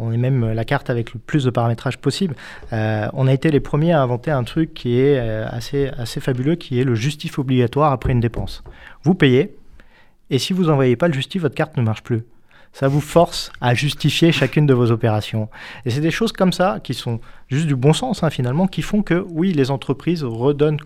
on 0.00 0.12
est 0.12 0.16
même 0.18 0.52
la 0.52 0.64
carte 0.64 0.90
avec 0.90 1.14
le 1.14 1.20
plus 1.20 1.44
de 1.44 1.50
paramétrage 1.50 1.98
possible. 1.98 2.36
Euh, 2.72 3.08
on 3.12 3.26
a 3.26 3.32
été 3.32 3.50
les 3.50 3.60
premiers 3.60 3.92
à 3.92 4.02
inventer 4.02 4.30
un 4.30 4.44
truc 4.44 4.74
qui 4.74 4.98
est 4.98 5.18
euh, 5.18 5.46
assez, 5.48 5.88
assez 5.98 6.20
fabuleux, 6.20 6.56
qui 6.56 6.80
est 6.80 6.84
le 6.84 6.94
justif 6.94 7.38
obligatoire 7.38 7.92
après 7.92 8.12
une 8.12 8.20
dépense. 8.20 8.62
Vous 9.02 9.14
payez, 9.14 9.56
et 10.30 10.38
si 10.38 10.52
vous 10.52 10.64
n'envoyez 10.64 10.96
pas 10.96 11.08
le 11.08 11.14
justif, 11.14 11.42
votre 11.42 11.54
carte 11.54 11.76
ne 11.76 11.82
marche 11.82 12.02
plus 12.02 12.24
ça 12.78 12.88
vous 12.88 13.00
force 13.00 13.50
à 13.62 13.72
justifier 13.72 14.32
chacune 14.32 14.66
de 14.66 14.74
vos 14.74 14.90
opérations. 14.90 15.48
Et 15.86 15.90
c'est 15.90 16.02
des 16.02 16.10
choses 16.10 16.32
comme 16.32 16.52
ça 16.52 16.78
qui 16.84 16.92
sont 16.92 17.20
juste 17.48 17.66
du 17.66 17.74
bon 17.74 17.94
sens 17.94 18.22
hein, 18.22 18.28
finalement, 18.28 18.66
qui 18.66 18.82
font 18.82 19.02
que 19.02 19.24
oui, 19.30 19.54
les 19.54 19.70
entreprises 19.70 20.22
redonnent 20.22 20.80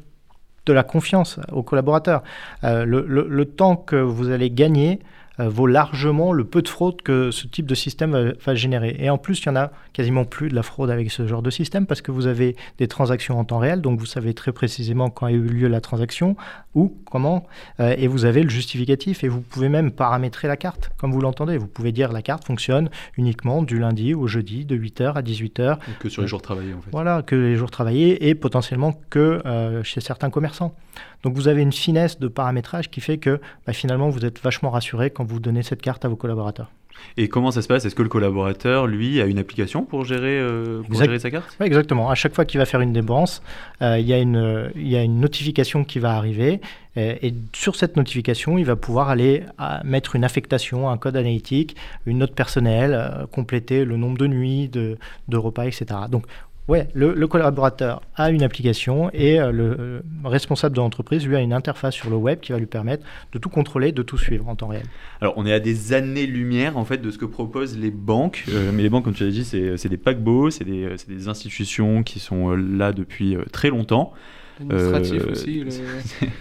de 0.66 0.72
la 0.72 0.84
confiance 0.84 1.40
aux 1.50 1.64
collaborateurs. 1.64 2.22
Euh, 2.62 2.84
le, 2.84 3.44
temps 3.44 3.74
que 3.74 3.96
vous 3.96 4.30
allez 4.30 4.50
gagner 4.52 5.00
vaut 5.48 5.66
largement 5.66 6.32
le 6.32 6.44
peu 6.44 6.62
de 6.62 6.68
fraude 6.68 7.02
que 7.02 7.30
ce 7.30 7.46
type 7.46 7.66
de 7.66 7.74
système 7.74 8.34
va, 8.44 8.54
générer. 8.54 8.96
Et 8.98 9.10
en 9.10 9.18
plus, 9.18 9.40
il 9.40 9.46
y 9.46 9.48
en 9.48 9.56
a 9.56 9.70
quasiment 9.92 10.24
plus 10.24 10.48
de 10.48 10.54
la 10.54 10.62
fraude 10.62 10.90
avec 10.90 11.10
ce 11.10 11.26
genre 11.26 11.42
de 11.42 11.50
système 11.50 11.86
parce 11.86 12.02
que 12.02 12.10
vous 12.10 12.26
avez 12.26 12.56
des 12.78 12.88
transactions 12.88 13.38
en 13.38 13.44
temps 13.44 13.58
réel, 13.58 13.80
donc 13.80 13.98
vous 13.98 14.06
savez 14.06 14.34
très 14.34 14.52
précisément 14.52 15.10
quand 15.10 15.26
a 15.26 15.32
eu 15.32 15.40
lieu 15.40 15.68
la 15.68 15.80
transaction, 15.80 16.36
où, 16.74 16.94
comment, 17.10 17.46
euh, 17.80 17.94
et 17.98 18.06
vous 18.06 18.24
avez 18.24 18.42
le 18.42 18.48
justificatif 18.48 19.24
et 19.24 19.28
vous 19.28 19.40
pouvez 19.40 19.68
même 19.68 19.90
paramétrer 19.90 20.48
la 20.48 20.56
carte, 20.56 20.90
comme 20.98 21.12
vous 21.12 21.20
l'entendez. 21.20 21.56
Vous 21.56 21.66
pouvez 21.66 21.92
dire 21.92 22.12
la 22.12 22.22
carte 22.22 22.44
fonctionne 22.44 22.90
uniquement 23.16 23.62
du 23.62 23.78
lundi 23.78 24.14
au 24.14 24.26
jeudi 24.26 24.64
de 24.64 24.76
8h 24.76 25.14
à 25.14 25.22
18h. 25.22 25.78
Que 25.98 26.08
sur 26.08 26.22
les 26.22 26.28
jours 26.28 26.42
travaillés 26.42 26.74
en 26.74 26.80
fait. 26.80 26.90
Voilà, 26.92 27.22
que 27.22 27.34
les 27.34 27.56
jours 27.56 27.70
travaillés 27.70 28.28
et 28.28 28.34
potentiellement 28.34 29.00
que 29.10 29.42
euh, 29.46 29.82
chez 29.82 30.00
certains 30.00 30.30
commerçants. 30.30 30.74
Donc 31.22 31.34
vous 31.34 31.48
avez 31.48 31.62
une 31.62 31.72
finesse 31.72 32.18
de 32.18 32.28
paramétrage 32.28 32.90
qui 32.90 33.00
fait 33.00 33.18
que 33.18 33.40
bah, 33.66 33.72
finalement 33.72 34.08
vous 34.08 34.24
êtes 34.24 34.40
vachement 34.40 34.70
rassuré 34.70 35.10
quand 35.10 35.24
vous 35.24 35.29
donnez 35.38 35.62
cette 35.62 35.82
carte 35.82 36.04
à 36.04 36.08
vos 36.08 36.16
collaborateurs. 36.16 36.70
Et 37.16 37.28
comment 37.28 37.50
ça 37.50 37.62
se 37.62 37.68
passe? 37.68 37.84
Est-ce 37.84 37.94
que 37.94 38.02
le 38.02 38.08
collaborateur, 38.08 38.86
lui, 38.86 39.20
a 39.20 39.26
une 39.26 39.38
application 39.38 39.84
pour 39.84 40.04
gérer, 40.04 40.38
euh, 40.38 40.82
gérer 40.90 41.18
sa 41.18 41.30
carte? 41.30 41.56
Oui, 41.60 41.66
Exactement. 41.66 42.10
À 42.10 42.14
chaque 42.14 42.34
fois 42.34 42.44
qu'il 42.44 42.58
va 42.58 42.66
faire 42.66 42.80
une 42.80 42.92
dépense, 42.92 43.42
euh, 43.82 43.98
il, 43.98 44.06
y 44.06 44.12
a 44.12 44.18
une, 44.18 44.70
il 44.74 44.88
y 44.88 44.96
a 44.96 45.02
une 45.02 45.20
notification 45.20 45.84
qui 45.84 45.98
va 45.98 46.16
arriver. 46.16 46.60
Et, 46.96 47.32
sur 47.54 47.76
cette 47.76 47.96
notification, 47.96 48.58
il 48.58 48.64
va 48.64 48.76
pouvoir 48.76 49.10
aller 49.10 49.44
mettre 49.84 50.16
une 50.16 50.24
affectation, 50.24 50.90
un 50.90 50.98
code 50.98 51.16
analytique, 51.16 51.76
une 52.04 52.18
note 52.18 52.34
personnelle, 52.34 52.94
euh, 52.94 53.26
compléter 53.26 53.84
le 53.84 53.96
nombre 53.96 54.18
de 54.18 54.26
nuits, 54.26 54.68
de, 54.68 54.98
de 55.28 55.36
repas, 55.36 55.66
etc. 55.66 55.86
Donc 56.10 56.26
Ouais, 56.70 56.86
le, 56.94 57.26
collaborateur 57.26 58.00
a 58.14 58.30
une 58.30 58.44
application 58.44 59.10
et 59.12 59.40
euh, 59.40 59.50
le, 59.50 60.04
responsable 60.22 60.76
de 60.76 60.80
l'entreprise 60.80 61.26
lui 61.26 61.34
a 61.34 61.40
une 61.40 61.52
interface 61.52 61.96
sur 61.96 62.10
le 62.10 62.14
web 62.14 62.38
qui 62.38 62.52
va 62.52 62.60
lui 62.60 62.66
permettre 62.66 63.04
de 63.32 63.40
tout 63.40 63.48
contrôler, 63.48 63.90
de 63.90 64.02
tout 64.02 64.16
suivre 64.16 64.48
en 64.48 64.54
temps 64.54 64.68
réel. 64.68 64.84
Alors 65.20 65.34
on 65.36 65.46
est 65.46 65.52
à 65.52 65.58
des 65.58 65.94
années-lumière 65.94 66.78
en 66.78 66.84
fait 66.84 66.98
de 66.98 67.10
ce 67.10 67.18
que 67.18 67.24
proposent 67.24 67.76
les 67.76 67.90
banques, 67.90 68.44
euh, 68.50 68.70
mais 68.72 68.84
les 68.84 68.88
banques 68.88 69.02
comme 69.02 69.14
tu 69.14 69.24
l'as 69.24 69.32
dit 69.32 69.44
c'est 69.44 69.88
des 69.88 69.96
paquebots, 69.96 70.50
c'est 70.50 70.62
des, 70.62 70.94
des, 71.08 71.26
institutions 71.26 72.04
qui 72.04 72.20
sont 72.20 72.52
euh, 72.52 72.54
là 72.54 72.92
depuis 72.92 73.36
très 73.50 73.70
longtemps. 73.70 74.12
Administratif 74.60 75.26
aussi. 75.26 75.64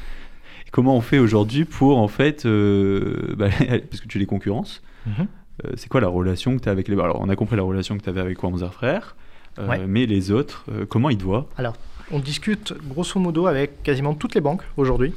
Comment 0.72 0.96
on 0.96 1.02
fait 1.02 1.18
aujourd'hui 1.18 1.66
pour 1.66 1.98
en 1.98 2.08
fait, 2.08 2.46
bah, 2.46 3.50
parce 3.90 4.00
que 4.00 4.08
tu 4.08 4.20
les 4.20 4.28
concurrences, 4.28 4.84
mhm. 5.08 5.26
c'est 5.74 5.90
quoi 5.90 6.02
la 6.02 6.08
relation 6.08 6.56
que 6.56 6.62
tu 6.62 6.70
as 6.70 6.72
avec 6.72 6.88
les... 6.88 6.94
Alors 6.94 7.20
on 7.20 7.30
a 7.30 7.36
compris 7.36 7.56
la 7.56 7.64
relation 7.64 7.98
que 7.98 8.04
tu 8.04 8.10
avais 8.10 8.22
avec 8.22 8.44
Warmzer 8.44 8.72
Frères. 8.72 9.16
Euh, 9.58 9.86
mais 9.88 10.06
les 10.06 10.32
autres, 10.32 10.66
euh, 10.72 10.86
comment 10.86 11.10
ils 11.10 11.18
te 11.18 11.24
voient? 11.24 11.48
Alors, 11.58 11.76
on 12.12 12.20
discute 12.20 12.74
grosso 12.88 13.20
modo 13.20 13.48
avec 13.48 13.84
quasiment 13.84 14.14
toutes 14.14 14.36
les 14.36 14.42
banques 14.42 14.64
aujourd'hui. 14.78 15.14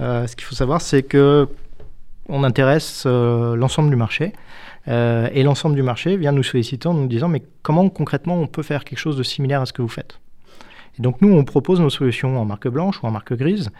Euh, 0.00 0.26
ce 0.26 0.36
qu'il 0.36 0.44
faut 0.44 0.54
savoir, 0.54 0.80
c'est 0.80 1.02
que 1.02 1.48
on 2.28 2.42
intéresse 2.42 3.06
l'ensemble 3.06 3.88
du 3.88 3.94
marché. 3.94 4.32
et 4.88 5.42
l'ensemble 5.44 5.76
du 5.76 5.82
marché 5.82 6.16
vient 6.16 6.32
nous 6.32 6.42
solliciter 6.42 6.88
en 6.88 6.94
nous 6.94 7.06
disant 7.06 7.28
mais 7.28 7.42
comment 7.62 7.88
concrètement 7.88 8.34
on 8.40 8.48
peut 8.48 8.64
faire 8.64 8.84
quelque 8.84 8.98
chose 8.98 9.16
de 9.16 9.22
similaire 9.22 9.60
à 9.60 9.66
ce 9.66 9.72
que 9.72 9.80
vous 9.80 9.88
faites? 9.88 10.18
Et 10.98 11.02
donc 11.02 11.22
nous, 11.22 11.32
on 11.32 11.44
propose 11.44 11.78
nos 11.80 11.90
solutions 11.90 12.36
en 12.40 12.44
marque 12.44 12.66
blanche 12.66 13.00
ou 13.00 13.06
en 13.06 13.12
marque 13.12 13.32
grise, 13.34 13.70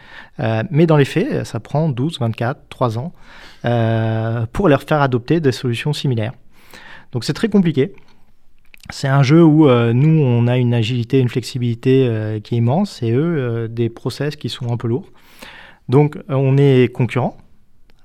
mais 0.71 0.87
dans 0.87 0.97
les 0.97 1.05
faits, 1.05 1.45
ça 1.45 1.59
prend 1.59 1.89
12, 1.89 2.21
24, 2.21 2.69
3 2.69 2.99
ans 2.99 3.13
pour 4.53 4.69
leur 4.69 4.83
faire 4.85 5.03
adopter 5.03 5.41
des 5.41 5.53
solutions 5.53 5.93
similaires. 5.93 6.33
Donc 7.11 7.25
c'est 7.25 7.33
très 7.33 7.49
compliqué. 7.49 7.95
C'est 8.91 9.09
un 9.09 9.23
jeu 9.23 9.43
où 9.43 9.69
euh, 9.69 9.93
nous, 9.93 10.23
on 10.23 10.47
a 10.47 10.57
une 10.57 10.75
agilité, 10.75 11.19
une 11.19 11.29
flexibilité 11.29 12.07
euh, 12.07 12.41
qui 12.41 12.55
est 12.55 12.59
immense 12.59 13.03
et 13.03 13.13
eux, 13.13 13.37
euh, 13.39 13.69
des 13.69 13.89
process 13.89 14.37
qui 14.37 14.49
sont 14.49 14.73
un 14.73 14.77
peu 14.77 14.89
lourds. 14.89 15.11
Donc, 15.89 16.19
on 16.29 16.57
est 16.57 16.93
concurrent, 16.93 17.37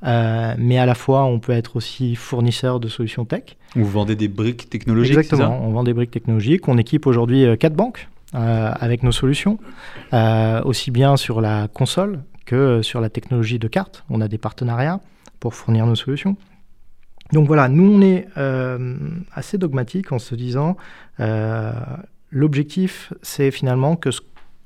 mais 0.03 0.77
à 0.77 0.85
la 0.85 0.93
fois, 0.93 1.23
on 1.23 1.39
peut 1.39 1.51
être 1.51 1.75
aussi 1.75 2.15
fournisseur 2.15 2.79
de 2.79 2.87
solutions 2.87 3.25
tech. 3.25 3.57
Vous 3.75 3.85
vendez 3.85 4.15
des 4.15 4.27
briques 4.27 4.69
technologiques 4.69 5.17
Exactement, 5.17 5.59
on 5.63 5.71
vend 5.71 5.83
des 5.83 5.93
briques 5.93 6.11
technologiques. 6.11 6.67
On 6.67 6.77
équipe 6.77 7.07
aujourd'hui 7.07 7.43
quatre 7.57 7.73
banques 7.73 8.07
avec 8.33 9.01
nos 9.01 9.11
solutions, 9.11 9.57
aussi 10.63 10.91
bien 10.91 11.17
sur 11.17 11.41
la 11.41 11.69
console 11.69 12.19
que 12.45 12.83
sur 12.83 13.01
la 13.01 13.09
technologie 13.09 13.57
de 13.57 13.67
carte. 13.67 14.03
On 14.11 14.21
a 14.21 14.27
des 14.27 14.37
partenariats 14.37 14.99
pour 15.39 15.55
fournir 15.55 15.87
nos 15.87 15.95
solutions. 15.95 16.37
Donc 17.31 17.47
voilà, 17.47 17.69
nous 17.69 17.91
on 17.93 18.01
est 18.01 18.27
assez 19.33 19.57
dogmatique 19.57 20.11
en 20.11 20.19
se 20.19 20.35
disant 20.35 20.77
l'objectif 22.31 23.13
c'est 23.21 23.51
finalement 23.51 23.95
que 23.95 24.11
ce 24.11 24.21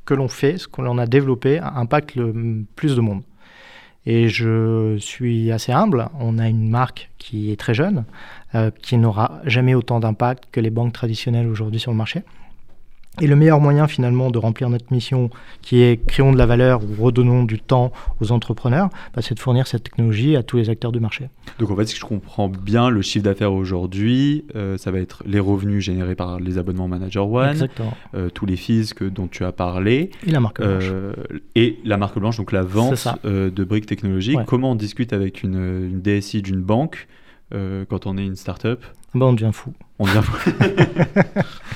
que 0.05 0.13
l'on 0.13 0.27
fait, 0.27 0.57
ce 0.57 0.67
qu'on 0.67 0.97
a 0.97 1.07
développé, 1.07 1.59
impacte 1.59 2.15
le 2.15 2.63
plus 2.75 2.95
de 2.95 3.01
monde. 3.01 3.23
Et 4.05 4.29
je 4.29 4.97
suis 4.99 5.51
assez 5.51 5.71
humble. 5.71 6.09
On 6.19 6.37
a 6.37 6.47
une 6.47 6.69
marque 6.69 7.09
qui 7.17 7.51
est 7.51 7.59
très 7.59 7.73
jeune, 7.73 8.05
euh, 8.53 8.69
qui 8.69 8.97
n'aura 8.97 9.41
jamais 9.45 9.73
autant 9.73 9.99
d'impact 9.99 10.45
que 10.51 10.59
les 10.59 10.69
banques 10.69 10.93
traditionnelles 10.93 11.47
aujourd'hui 11.47 11.79
sur 11.79 11.91
le 11.91 11.97
marché. 11.97 12.21
Et 13.21 13.27
le 13.27 13.35
meilleur 13.35 13.59
moyen 13.61 13.87
finalement 13.87 14.29
de 14.29 14.37
remplir 14.37 14.69
notre 14.69 14.91
mission, 14.91 15.29
qui 15.61 15.81
est 15.81 16.03
créons 16.05 16.33
de 16.33 16.37
la 16.37 16.45
valeur 16.45 16.81
ou 16.83 17.03
redonnons 17.03 17.43
du 17.43 17.59
temps 17.59 17.91
aux 18.19 18.31
entrepreneurs, 18.31 18.89
bah, 19.15 19.21
c'est 19.21 19.35
de 19.35 19.39
fournir 19.39 19.67
cette 19.67 19.83
technologie 19.83 20.35
à 20.35 20.43
tous 20.43 20.57
les 20.57 20.69
acteurs 20.69 20.91
du 20.91 20.99
marché. 20.99 21.29
Donc 21.59 21.71
en 21.71 21.75
fait, 21.75 21.85
si 21.85 21.95
je 21.95 22.03
comprends 22.03 22.49
bien, 22.49 22.89
le 22.89 23.01
chiffre 23.01 23.23
d'affaires 23.23 23.53
aujourd'hui, 23.53 24.45
euh, 24.55 24.77
ça 24.77 24.91
va 24.91 24.99
être 24.99 25.23
les 25.25 25.39
revenus 25.39 25.83
générés 25.83 26.15
par 26.15 26.39
les 26.39 26.57
abonnements 26.57 26.87
Manager 26.87 27.29
One, 27.29 27.67
euh, 28.13 28.29
tous 28.29 28.45
les 28.45 28.57
fees 28.57 28.93
que, 28.93 29.05
dont 29.05 29.27
tu 29.27 29.45
as 29.45 29.51
parlé. 29.51 30.11
Et 30.27 30.31
la 30.31 30.39
marque 30.39 30.61
blanche. 30.61 30.83
Euh, 30.91 31.13
et 31.55 31.79
la 31.85 31.97
marque 31.97 32.19
blanche, 32.19 32.37
donc 32.37 32.51
la 32.51 32.63
vente 32.63 33.07
de 33.23 33.63
briques 33.63 33.85
technologiques. 33.85 34.39
Comment 34.45 34.71
on 34.71 34.75
discute 34.75 35.13
avec 35.13 35.43
une, 35.43 35.55
une 35.55 36.01
DSI 36.01 36.41
d'une 36.41 36.61
banque 36.61 37.07
quand 37.51 38.05
on 38.05 38.17
est 38.17 38.25
une 38.25 38.35
start-up? 38.35 38.83
Bah, 39.13 39.27
On 39.27 39.33
devient 39.33 39.51
fou. 39.53 39.73
On 39.97 40.05
devient 40.05 40.21
fou. 40.21 40.51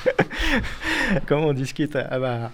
Comment 1.30 1.46
on 1.46 1.52
discute 1.52 1.96
ah 1.96 2.18
bah, 2.18 2.50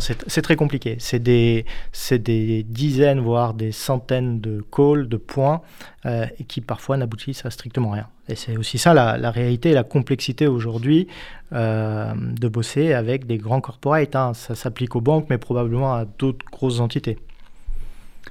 c'est 0.00 0.40
très 0.40 0.56
compliqué. 0.56 0.96
C'est 0.98 1.18
des, 1.18 1.66
des, 2.12 2.62
dizaines, 2.62 3.20
voire 3.20 3.52
des 3.52 3.72
centaines 3.72 4.40
de 4.40 4.64
calls, 4.74 5.06
de 5.06 5.18
points, 5.18 5.60
euh, 6.06 6.24
qui 6.48 6.62
parfois 6.62 6.96
n'aboutissent 6.96 7.44
à 7.44 7.50
strictement 7.50 7.90
rien. 7.90 8.06
Et 8.30 8.36
c'est 8.36 8.56
aussi 8.56 8.78
ça 8.78 8.94
la, 8.94 9.30
réalité 9.30 9.74
la 9.74 9.84
complexité 9.84 10.46
aujourd'hui 10.46 11.08
euh, 11.52 12.14
de 12.16 12.48
bosser 12.48 12.94
avec 12.94 13.26
des 13.26 13.36
grands 13.36 13.60
corporates. 13.60 14.16
Hein. 14.16 14.32
Ça 14.32 14.54
s'applique 14.54 14.96
aux 14.96 15.02
banques, 15.02 15.26
mais 15.28 15.36
probablement 15.36 15.92
à 15.92 16.06
d'autres 16.06 16.46
grosses 16.50 16.80
entités. 16.80 17.18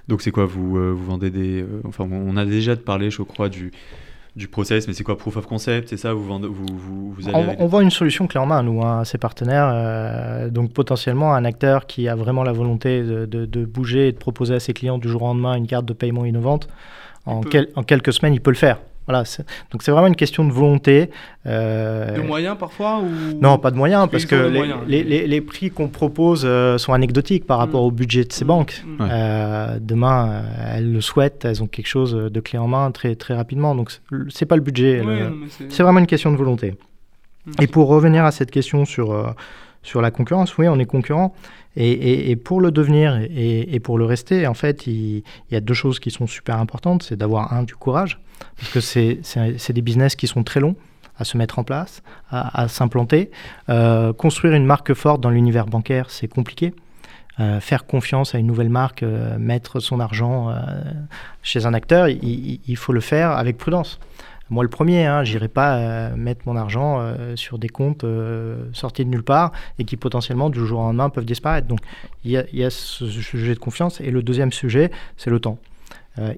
Donc 0.08 0.24
c'est 0.24 0.32
quoi 0.32 0.48
vous, 0.48 0.80
euh, 0.80 0.90
vous 0.90 1.06
vendez 1.06 1.30
des... 1.30 1.64
enfin, 1.84 2.08
on 2.12 2.38
a 2.38 2.46
déjà 2.46 2.76
parlé, 2.76 3.12
je 3.12 3.22
crois, 3.22 3.50
du 3.50 3.72
du 4.36 4.48
process, 4.48 4.88
mais 4.88 4.94
c'est 4.94 5.04
quoi 5.04 5.18
Proof 5.18 5.38
of 5.38 5.48
Concept 5.48 5.90
C'est 5.90 5.98
ça 5.98 6.14
vous, 6.14 6.24
vous, 6.24 6.66
vous, 6.70 7.12
vous 7.14 7.30
on, 7.34 7.66
vend 7.66 7.82
une 7.82 7.92
solution 7.92 8.28
clé 8.28 8.40
en 8.40 8.46
main, 8.46 8.64
nous, 8.64 8.82
hein, 8.82 9.02
à 9.02 9.06
ses 9.06 9.18
partenaires. 9.18 9.70
Euh, 9.74 10.50
donc 10.50 10.72
potentiellement, 10.72 11.34
un 11.34 11.46
acteur 11.46 11.88
qui 11.88 12.08
a 12.08 12.16
vraiment 12.16 12.44
la 12.44 12.52
volonté 12.52 13.02
de, 13.02 13.26
de, 13.26 13.66
bouger 13.66 14.10
et 14.10 14.12
de 14.12 14.18
proposer 14.18 14.56
à 14.56 14.60
ses 14.60 14.74
clients 14.74 14.98
du 14.98 15.10
jour 15.10 15.24
au 15.24 15.28
lendemain 15.28 15.56
une 15.56 15.68
carte 15.68 15.86
de 15.86 15.94
paiement 15.94 16.26
innovante, 16.26 16.68
en, 17.26 17.42
en 17.76 17.84
quelques 17.84 18.14
semaines, 18.14 18.34
il 18.34 18.42
peut 18.42 18.52
le 18.52 18.56
faire. 18.56 18.80
Voilà, 19.10 19.24
donc 19.72 19.82
c'est 19.82 19.90
vraiment 19.90 20.06
une 20.06 20.16
question 20.16 20.46
de 20.46 20.52
volonté. 20.52 21.10
Euh, 21.48 22.16
de 22.16 22.22
moyens 22.22 22.56
parfois 22.60 23.00
ou... 23.00 23.40
Non, 23.42 23.58
pas 23.58 23.72
de 23.72 23.76
moyens, 23.76 24.08
parce 24.08 24.28
que 24.28 24.36
les, 24.86 25.04
les, 25.04 25.26
les, 25.26 25.42
prix 25.42 25.72
qu'on 25.72 25.88
propose 25.88 26.44
euh, 26.46 26.78
sont 26.78 26.94
anecdotiques 26.94 27.48
par 27.48 27.58
rapport 27.58 27.82
mm. 27.82 27.88
au 27.88 27.90
budget 27.90 28.24
de 28.24 28.32
ces 28.32 28.46
mm. 28.46 28.48
banques. 28.48 28.84
Mm. 28.86 28.98
Euh, 29.02 29.78
demain, 29.82 30.44
elles 30.76 30.94
le 30.94 31.02
souhaitent, 31.02 31.44
elles 31.44 31.64
ont 31.64 31.66
quelque 31.66 31.88
chose 31.88 32.14
de 32.14 32.40
clé 32.40 32.60
en 32.60 32.68
main 32.68 32.92
très, 32.92 33.16
très 33.16 33.34
rapidement. 33.34 33.74
Donc 33.74 33.90
c'est 34.30 34.46
pas 34.46 34.56
le 34.56 34.62
budget, 34.62 35.02
c'est 35.70 35.82
vraiment 35.82 36.02
une 36.02 36.06
question 36.06 36.32
de 36.32 36.38
volonté. 36.38 36.76
Et 37.60 37.66
pour 37.66 37.88
revenir 37.88 38.26
à 38.26 38.32
cette 38.32 38.52
question 38.52 38.86
sur, 38.86 39.34
sur 39.82 40.04
la 40.04 40.12
concurrence, 40.12 40.56
oui, 40.60 40.68
on 40.68 40.78
est 40.78 40.86
concurrent. 40.86 41.34
Et, 41.76 42.36
pour 42.36 42.62
le 42.62 42.72
devenir 42.72 43.20
et, 43.22 43.80
pour 43.80 43.98
le 43.98 44.06
rester, 44.06 44.48
en 44.48 44.54
fait, 44.54 44.88
il, 44.88 45.24
y 45.52 45.56
a 45.56 45.62
deux 45.62 45.74
choses 45.74 46.00
qui 46.00 46.12
sont 46.12 46.28
super 46.28 46.58
importantes. 46.58 47.04
C'est 47.04 47.16
d'avoir, 47.16 47.54
un, 47.54 47.64
du 47.64 47.76
courage, 47.76 48.20
parce 48.58 48.72
que 48.72 48.80
c'est 48.82 49.74
des 49.74 49.82
business 49.82 50.16
qui 50.16 50.28
sont 50.28 50.44
très 50.44 50.60
longs 50.60 50.76
à 51.18 51.26
se 51.26 51.38
mettre 51.38 51.60
en 51.60 51.64
place, 51.64 52.02
à, 52.32 52.68
s'implanter. 52.68 53.30
Euh, 53.68 54.14
construire 54.14 54.54
une 54.54 54.66
marque 54.66 54.94
forte 54.94 55.22
dans 55.22 55.30
l'univers 55.30 55.66
bancaire, 55.66 56.10
c'est 56.10 56.28
compliqué. 56.28 56.74
Euh, 57.40 57.60
faire 57.60 57.86
confiance 57.86 58.36
à 58.36 58.38
une 58.38 58.48
nouvelle 58.48 58.70
marque, 58.70 59.04
euh, 59.04 59.38
mettre 59.38 59.80
son 59.80 60.00
argent 60.00 60.54
chez 61.44 61.66
un 61.66 61.74
acteur, 61.74 62.08
il, 62.10 62.76
faut 62.78 62.94
le 62.94 63.02
faire 63.02 63.32
avec 63.32 63.58
prudence. 63.58 64.00
Moi, 64.50 64.64
le 64.64 64.70
premier, 64.70 65.06
hein, 65.06 65.24
j'irai 65.24 65.48
pas 65.48 65.78
euh, 65.78 66.16
mettre 66.16 66.42
mon 66.46 66.56
argent 66.56 67.00
euh, 67.00 67.36
sur 67.36 67.60
des 67.60 67.70
comptes 67.70 68.04
euh, 68.04 68.66
sortis 68.74 69.06
de 69.06 69.10
nulle 69.10 69.24
part 69.24 69.52
et 69.78 69.86
qui 69.86 69.96
potentiellement 69.96 70.50
du 70.50 70.66
jour 70.66 70.80
au 70.80 70.84
lendemain 70.84 71.10
peuvent 71.10 71.26
disparaître. 71.26 71.68
Donc, 71.68 71.80
il 72.24 72.32
y, 72.32 72.64
a 72.64 72.70
ce 72.70 73.08
sujet 73.08 73.54
de 73.54 73.60
confiance. 73.60 74.02
Et 74.02 74.12
le 74.12 74.24
deuxième 74.24 74.52
sujet, 74.52 74.92
c'est 75.18 75.30
le 75.30 75.40
temps. 75.40 75.58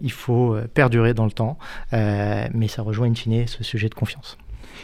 il 0.02 0.12
faut 0.12 0.56
perdurer 0.74 1.14
dans 1.14 1.26
le 1.26 1.32
temps, 1.32 1.58
mais 1.92 2.68
ça 2.68 2.84
rejoint 2.84 3.10
in 3.10 3.16
fine 3.16 3.48
ce 3.48 3.64
sujet 3.64 3.90
de 3.90 3.96
confiance. 3.96 4.38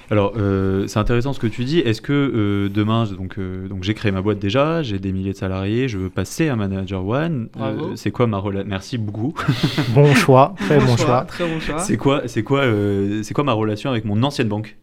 Alors, 0.09 0.33
euh, 0.37 0.87
c'est 0.87 0.99
intéressant 0.99 1.33
ce 1.33 1.39
que 1.39 1.47
tu 1.47 1.65
dis. 1.65 1.79
Est-ce 1.79 2.01
que 2.01 2.13
euh, 2.13 2.69
demain, 2.69 3.05
donc, 3.05 3.37
euh, 3.37 3.67
donc 3.67 3.83
j'ai 3.83 3.93
créé 3.93 4.11
ma 4.11 4.21
boîte 4.21 4.39
déjà, 4.39 4.81
j'ai 4.83 4.99
des 4.99 5.11
milliers 5.11 5.33
de 5.33 5.37
salariés, 5.37 5.87
je 5.87 5.97
veux 5.97 6.09
passer 6.09 6.47
à 6.49 6.55
Manager 6.55 7.05
One. 7.05 7.49
c'est 7.95 8.11
quoi 8.11 8.27
ma 8.27 8.37
relation 8.37 8.69
Merci 8.69 8.97
beaucoup. 8.97 9.33
bon 9.89 10.13
choix, 10.15 10.55
très 10.57 10.79
bon, 10.79 10.95
choix. 10.97 11.25
Très 11.25 11.47
bon 11.47 11.59
choix. 11.59 11.79
C'est 11.79 11.97
quoi, 11.97 12.23
c'est 12.27 12.43
quoi, 12.43 12.63
c'est 13.23 13.33
quoi 13.33 13.43
ma 13.43 13.53
relation 13.53 13.89
avec 13.89 14.05
mon 14.05 14.23
ancienne 14.23 14.47
banque? 14.47 14.77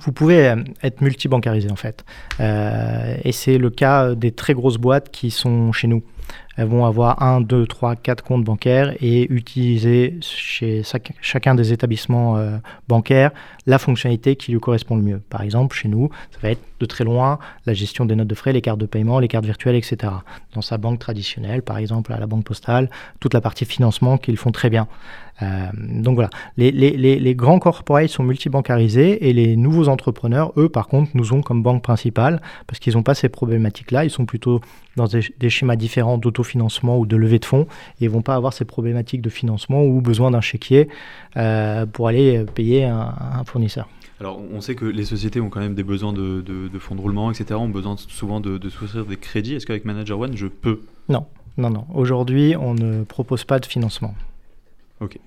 Vous 0.00 0.12
pouvez 0.12 0.54
être 0.82 1.00
multibancarisé 1.00 1.70
en 1.70 1.76
fait. 1.76 2.04
et 2.38 3.32
c'est 3.32 3.58
le 3.58 3.70
cas 3.70 4.14
des 4.14 4.32
très 4.32 4.54
grosses 4.54 4.78
boîtes 4.78 5.10
qui 5.10 5.30
sont 5.30 5.72
chez 5.72 5.86
nous. 5.86 6.02
Elles 6.56 6.68
vont 6.68 6.86
avoir 6.86 7.22
1, 7.22 7.42
2, 7.42 7.66
3, 7.66 7.96
4 7.96 8.24
comptes 8.24 8.44
bancaires 8.44 8.94
et 9.00 9.30
utiliser 9.30 10.18
chez 10.20 10.82
chacun 11.20 11.54
des 11.54 11.72
établissements 11.72 12.36
euh, 12.36 12.56
bancaires 12.88 13.30
la 13.66 13.78
fonctionnalité 13.78 14.36
qui 14.36 14.52
lui 14.52 14.60
correspond 14.60 14.96
le 14.96 15.02
mieux. 15.02 15.20
Par 15.28 15.42
exemple, 15.42 15.76
chez 15.76 15.88
nous, 15.88 16.08
ça 16.30 16.38
va 16.40 16.50
être 16.50 16.62
de 16.78 16.86
très 16.86 17.04
loin 17.04 17.38
la 17.66 17.74
gestion 17.74 18.04
des 18.04 18.14
notes 18.14 18.28
de 18.28 18.34
frais, 18.34 18.52
les 18.52 18.60
cartes 18.60 18.78
de 18.78 18.86
paiement, 18.86 19.18
les 19.18 19.28
cartes 19.28 19.44
virtuelles, 19.44 19.76
etc. 19.76 20.12
Dans 20.54 20.62
sa 20.62 20.78
banque 20.78 20.98
traditionnelle, 20.98 21.62
par 21.62 21.78
exemple 21.78 22.12
à 22.12 22.18
la 22.18 22.26
banque 22.26 22.44
postale, 22.44 22.90
toute 23.20 23.34
la 23.34 23.40
partie 23.40 23.64
financement 23.64 24.18
qu'ils 24.18 24.36
font 24.36 24.52
très 24.52 24.70
bien. 24.70 24.86
Euh, 25.42 25.66
donc 25.74 26.14
voilà, 26.14 26.30
les, 26.56 26.70
les, 26.70 26.96
les, 26.96 27.34
grands 27.34 27.58
corporates 27.58 28.08
sont 28.08 28.22
multibancarisés 28.22 29.28
et 29.28 29.34
les 29.34 29.54
nouveaux 29.56 29.88
entrepreneurs, 29.88 30.52
eux, 30.56 30.70
par 30.70 30.88
contre, 30.88 31.10
nous 31.12 31.34
ont 31.34 31.42
comme 31.42 31.62
banque 31.62 31.82
principale 31.82 32.40
parce 32.66 32.78
qu'ils 32.78 32.94
n'ont 32.94 33.02
pas 33.02 33.14
ces 33.14 33.28
problématiques-là. 33.28 34.04
Ils 34.04 34.10
sont 34.10 34.24
plutôt 34.24 34.62
dans 34.96 35.06
des, 35.06 35.50
schémas 35.50 35.76
différents 35.76 36.16
d'autofinancement 36.46 36.98
ou 36.98 37.06
de 37.06 37.16
levée 37.16 37.38
de 37.38 37.44
fonds 37.44 37.66
et 38.00 38.04
ils 38.04 38.10
vont 38.10 38.22
pas 38.22 38.34
avoir 38.34 38.52
ces 38.52 38.64
problématiques 38.64 39.22
de 39.22 39.30
financement 39.30 39.84
ou 39.84 40.00
besoin 40.00 40.30
d'un 40.30 40.40
chéquier 40.40 40.88
euh, 41.36 41.86
pour 41.86 42.08
aller 42.08 42.44
payer 42.54 42.84
un, 42.84 43.44
fournisseur. 43.44 43.88
Alors, 44.20 44.40
on 44.52 44.60
sait 44.60 44.74
que 44.74 44.86
les 44.86 45.04
sociétés 45.04 45.40
ont 45.40 45.50
quand 45.50 45.60
même 45.60 45.74
des 45.74 45.82
besoins 45.82 46.12
de, 46.12 46.40
de, 46.40 46.78
fonds 46.78 46.94
de 46.94 47.00
roulement, 47.00 47.30
etc. 47.30 47.54
ont 47.54 47.68
besoin 47.68 47.96
souvent 47.98 48.40
de, 48.40 48.56
de 48.56 48.68
souscrire 48.70 49.04
des 49.04 49.16
crédits. 49.16 49.54
Est-ce 49.54 49.66
qu'avec 49.66 49.84
Manager 49.84 50.18
One, 50.18 50.36
je 50.36 50.46
peux? 50.46 50.80
Non, 51.10 51.26
non, 51.58 51.68
non. 51.68 51.84
Aujourd'hui, 51.94 52.54
on 52.58 52.74
ne 52.74 53.04
propose 53.04 53.44
pas 53.44 53.58
de 53.58 53.66
financement. 53.66 54.14
Ok. 55.00 55.18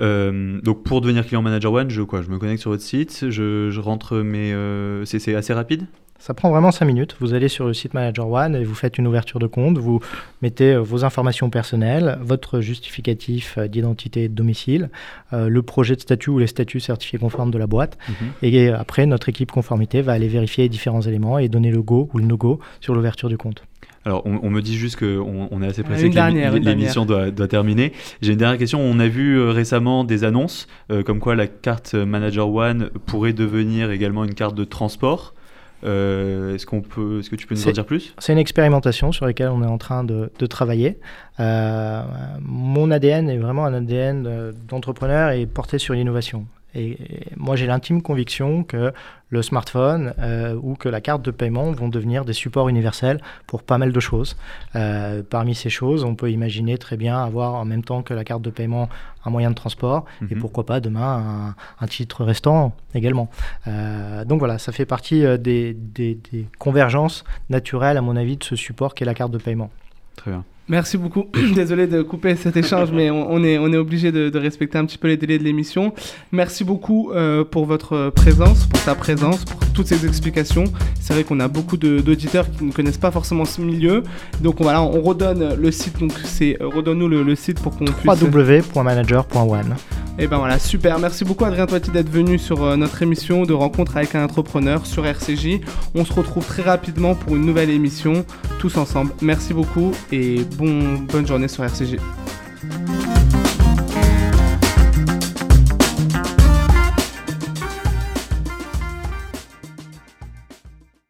Euh, 0.00 0.60
donc 0.60 0.84
pour 0.84 1.00
devenir 1.00 1.26
client 1.26 1.42
manager 1.42 1.72
one, 1.72 1.90
je 1.90 2.02
quoi 2.02 2.22
Je 2.22 2.30
me 2.30 2.38
connecte 2.38 2.60
sur 2.60 2.70
votre 2.70 2.84
site, 2.84 3.28
je, 3.28 3.80
rentre 3.80 4.18
mes. 4.18 4.52
Euh, 4.52 5.04
c'est 5.04 5.34
assez 5.34 5.52
rapide? 5.52 5.86
Ça 6.18 6.34
prend 6.34 6.50
vraiment 6.50 6.70
5 6.70 6.84
minutes. 6.84 7.16
Vous 7.20 7.34
allez 7.34 7.48
sur 7.48 7.66
le 7.66 7.74
site 7.74 7.94
Manager 7.94 8.28
One 8.28 8.56
et 8.56 8.64
vous 8.64 8.74
faites 8.74 8.98
une 8.98 9.06
ouverture 9.06 9.38
de 9.38 9.46
compte. 9.46 9.78
Vous 9.78 10.00
mettez 10.42 10.74
euh, 10.74 10.80
vos 10.80 11.04
informations 11.04 11.50
personnelles, 11.50 12.18
votre 12.20 12.60
justificatif 12.60 13.58
d'identité 13.58 14.24
et 14.24 14.28
de 14.28 14.34
domicile, 14.34 14.90
le 15.32 15.62
projet 15.62 15.96
de 15.96 16.00
statut 16.00 16.30
ou 16.30 16.38
les 16.38 16.46
statuts 16.46 16.80
certifiés 16.80 17.18
conformes 17.18 17.50
de 17.50 17.58
la 17.58 17.66
boîte. 17.66 17.98
Mhm. 18.08 18.14
Et 18.42 18.68
après, 18.70 19.06
notre 19.06 19.28
équipe 19.28 19.52
conformité 19.52 20.02
va 20.02 20.12
aller 20.12 20.28
vérifier 20.28 20.64
les 20.64 20.68
différents 20.68 21.02
éléments 21.02 21.38
et 21.38 21.48
donner 21.48 21.70
le 21.70 21.82
go 21.82 22.08
ou 22.14 22.18
le 22.18 22.24
no-go 22.24 22.60
sur 22.80 22.94
l'ouverture 22.94 23.28
du 23.28 23.36
compte. 23.36 23.62
Alors, 24.06 24.22
on, 24.24 24.50
me 24.50 24.62
dit 24.62 24.76
juste 24.76 25.00
qu'on 25.00 25.48
on 25.50 25.62
est 25.62 25.66
assez 25.66 25.82
pressé 25.82 26.08
que 26.08 26.58
l'émission 26.58 27.04
doit, 27.04 27.32
terminer. 27.48 27.92
J'ai 28.22 28.32
une 28.32 28.38
dernière 28.38 28.56
question. 28.56 28.80
On 28.80 29.00
a 29.00 29.08
vu 29.08 29.36
euh, 29.36 29.50
récemment 29.50 30.04
des 30.04 30.22
annonces 30.22 30.68
euh, 30.92 31.02
comme 31.02 31.18
quoi 31.18 31.34
la 31.34 31.48
carte 31.48 31.94
Manager 31.94 32.48
One 32.48 32.90
pourrait 33.06 33.32
devenir 33.32 33.90
également 33.90 34.22
une 34.22 34.34
carte 34.34 34.54
de 34.54 34.62
transport. 34.62 35.34
Euh, 35.84 36.54
est-ce 36.54 36.66
qu'on 36.66 36.80
peut, 36.80 37.20
est-ce 37.20 37.30
que 37.30 37.36
tu 37.36 37.46
peux 37.46 37.54
nous 37.54 37.68
en 37.68 37.72
dire 37.72 37.86
plus? 37.86 38.14
C'est 38.18 38.32
une 38.32 38.38
expérimentation 38.38 39.12
sur 39.12 39.26
laquelle 39.26 39.48
on 39.48 39.62
est 39.62 39.66
en 39.66 39.78
train 39.78 40.04
de, 40.04 40.30
travailler. 40.46 40.98
mon 41.38 42.90
ADN 42.90 43.28
est 43.28 43.38
vraiment 43.38 43.64
un 43.64 43.74
ADN 43.74 44.52
d'entrepreneur 44.68 45.30
et 45.30 45.46
porté 45.46 45.78
sur 45.78 45.94
l'innovation. 45.94 46.46
Et 46.76 46.98
moi, 47.36 47.56
j'ai 47.56 47.66
l'intime 47.66 48.02
conviction 48.02 48.62
que 48.62 48.92
le 49.30 49.42
smartphone 49.42 50.12
euh, 50.18 50.54
ou 50.62 50.74
que 50.74 50.88
la 50.88 51.00
carte 51.00 51.22
de 51.22 51.30
paiement 51.30 51.72
vont 51.72 51.88
devenir 51.88 52.24
des 52.24 52.34
supports 52.34 52.68
universels 52.68 53.20
pour 53.46 53.62
pas 53.62 53.78
mal 53.78 53.92
de 53.92 54.00
choses. 54.00 54.36
Euh, 54.76 55.22
parmi 55.28 55.54
ces 55.54 55.70
choses, 55.70 56.04
on 56.04 56.14
peut 56.14 56.30
imaginer 56.30 56.76
très 56.76 56.98
bien 56.98 57.18
avoir 57.18 57.54
en 57.54 57.64
même 57.64 57.82
temps 57.82 58.02
que 58.02 58.12
la 58.12 58.24
carte 58.24 58.42
de 58.42 58.50
paiement 58.50 58.90
un 59.24 59.30
moyen 59.30 59.50
de 59.50 59.56
transport 59.56 60.04
et 60.30 60.34
mhm. 60.34 60.40
pourquoi 60.40 60.66
pas 60.66 60.78
demain 60.78 61.54
un, 61.80 61.86
titre 61.86 62.24
restant 62.24 62.76
également. 62.94 63.28
Euh, 63.66 64.24
donc 64.24 64.38
voilà, 64.38 64.58
ça 64.58 64.70
fait 64.70 64.86
partie 64.86 65.24
des, 65.38 65.74
des, 65.74 66.18
convergences 66.58 67.24
naturelles 67.48 67.96
à 67.96 68.02
mon 68.02 68.16
avis 68.16 68.36
de 68.36 68.44
ce 68.44 68.54
support 68.54 68.94
qu'est 68.94 69.06
la 69.06 69.14
carte 69.14 69.32
de 69.32 69.38
paiement. 69.38 69.70
Très 70.14 70.30
bien. 70.30 70.44
Merci 70.68 70.98
beaucoup. 70.98 71.26
Désolé 71.54 71.86
de 71.86 72.02
couper 72.02 72.34
cet 72.34 72.56
échange, 72.56 72.90
mais 72.92 73.08
on, 73.10 73.42
est, 73.44 73.56
on 73.58 73.72
est 73.72 73.76
obligé 73.76 74.10
de, 74.10 74.36
respecter 74.36 74.78
un 74.78 74.84
petit 74.84 74.98
peu 74.98 75.08
les 75.08 75.16
délais 75.16 75.38
de 75.38 75.44
l'émission. 75.44 75.92
Merci 76.32 76.64
beaucoup 76.64 77.12
euh, 77.12 77.44
pour 77.44 77.66
votre 77.66 78.10
présence, 78.10 78.66
pour 78.66 78.82
ta 78.82 78.94
présence, 78.94 79.44
pour 79.44 79.60
toutes 79.72 79.86
ces 79.86 80.04
explications. 80.06 80.64
C'est 81.00 81.14
vrai 81.14 81.24
qu'on 81.24 81.38
a 81.38 81.48
beaucoup 81.48 81.76
d'auditeurs 81.76 82.50
qui 82.50 82.64
ne 82.64 82.72
connaissent 82.72 82.98
pas 82.98 83.10
forcément 83.10 83.44
ce 83.44 83.60
milieu. 83.60 84.02
Donc 84.40 84.56
voilà, 84.60 84.82
on 84.82 85.00
redonne 85.00 85.54
le 85.54 85.70
site. 85.70 85.98
Donc 86.00 86.12
c'est 86.24 86.60
euh, 86.60 86.66
redonne-nous 86.66 87.08
le, 87.08 87.34
site 87.36 87.60
pour 87.60 87.76
qu'on 87.76 87.84
puisse. 87.84 88.20
www.manager.one. 88.20 89.76
Et 90.18 90.26
ben 90.26 90.38
voilà, 90.38 90.58
super. 90.58 90.98
Merci 90.98 91.24
beaucoup 91.24 91.44
Adrien 91.44 91.66
Toiti 91.66 91.90
d'être 91.90 92.08
venu 92.08 92.38
sur 92.38 92.64
euh, 92.64 92.76
notre 92.76 93.02
émission 93.02 93.44
de 93.44 93.52
rencontre 93.52 93.98
avec 93.98 94.14
un 94.14 94.24
entrepreneur 94.24 94.86
sur 94.86 95.04
RCJ. 95.06 95.60
On 95.94 96.04
se 96.06 96.12
retrouve 96.12 96.46
très 96.46 96.62
rapidement 96.62 97.14
pour 97.14 97.36
une 97.36 97.44
nouvelle 97.44 97.68
émission 97.68 98.24
tous 98.58 98.78
ensemble. 98.78 99.12
Merci 99.20 99.52
beaucoup 99.52 99.92
et 100.10 100.40
bonne 100.58 101.26
journée 101.26 101.48
sur 101.48 101.64
RCG. 101.64 101.98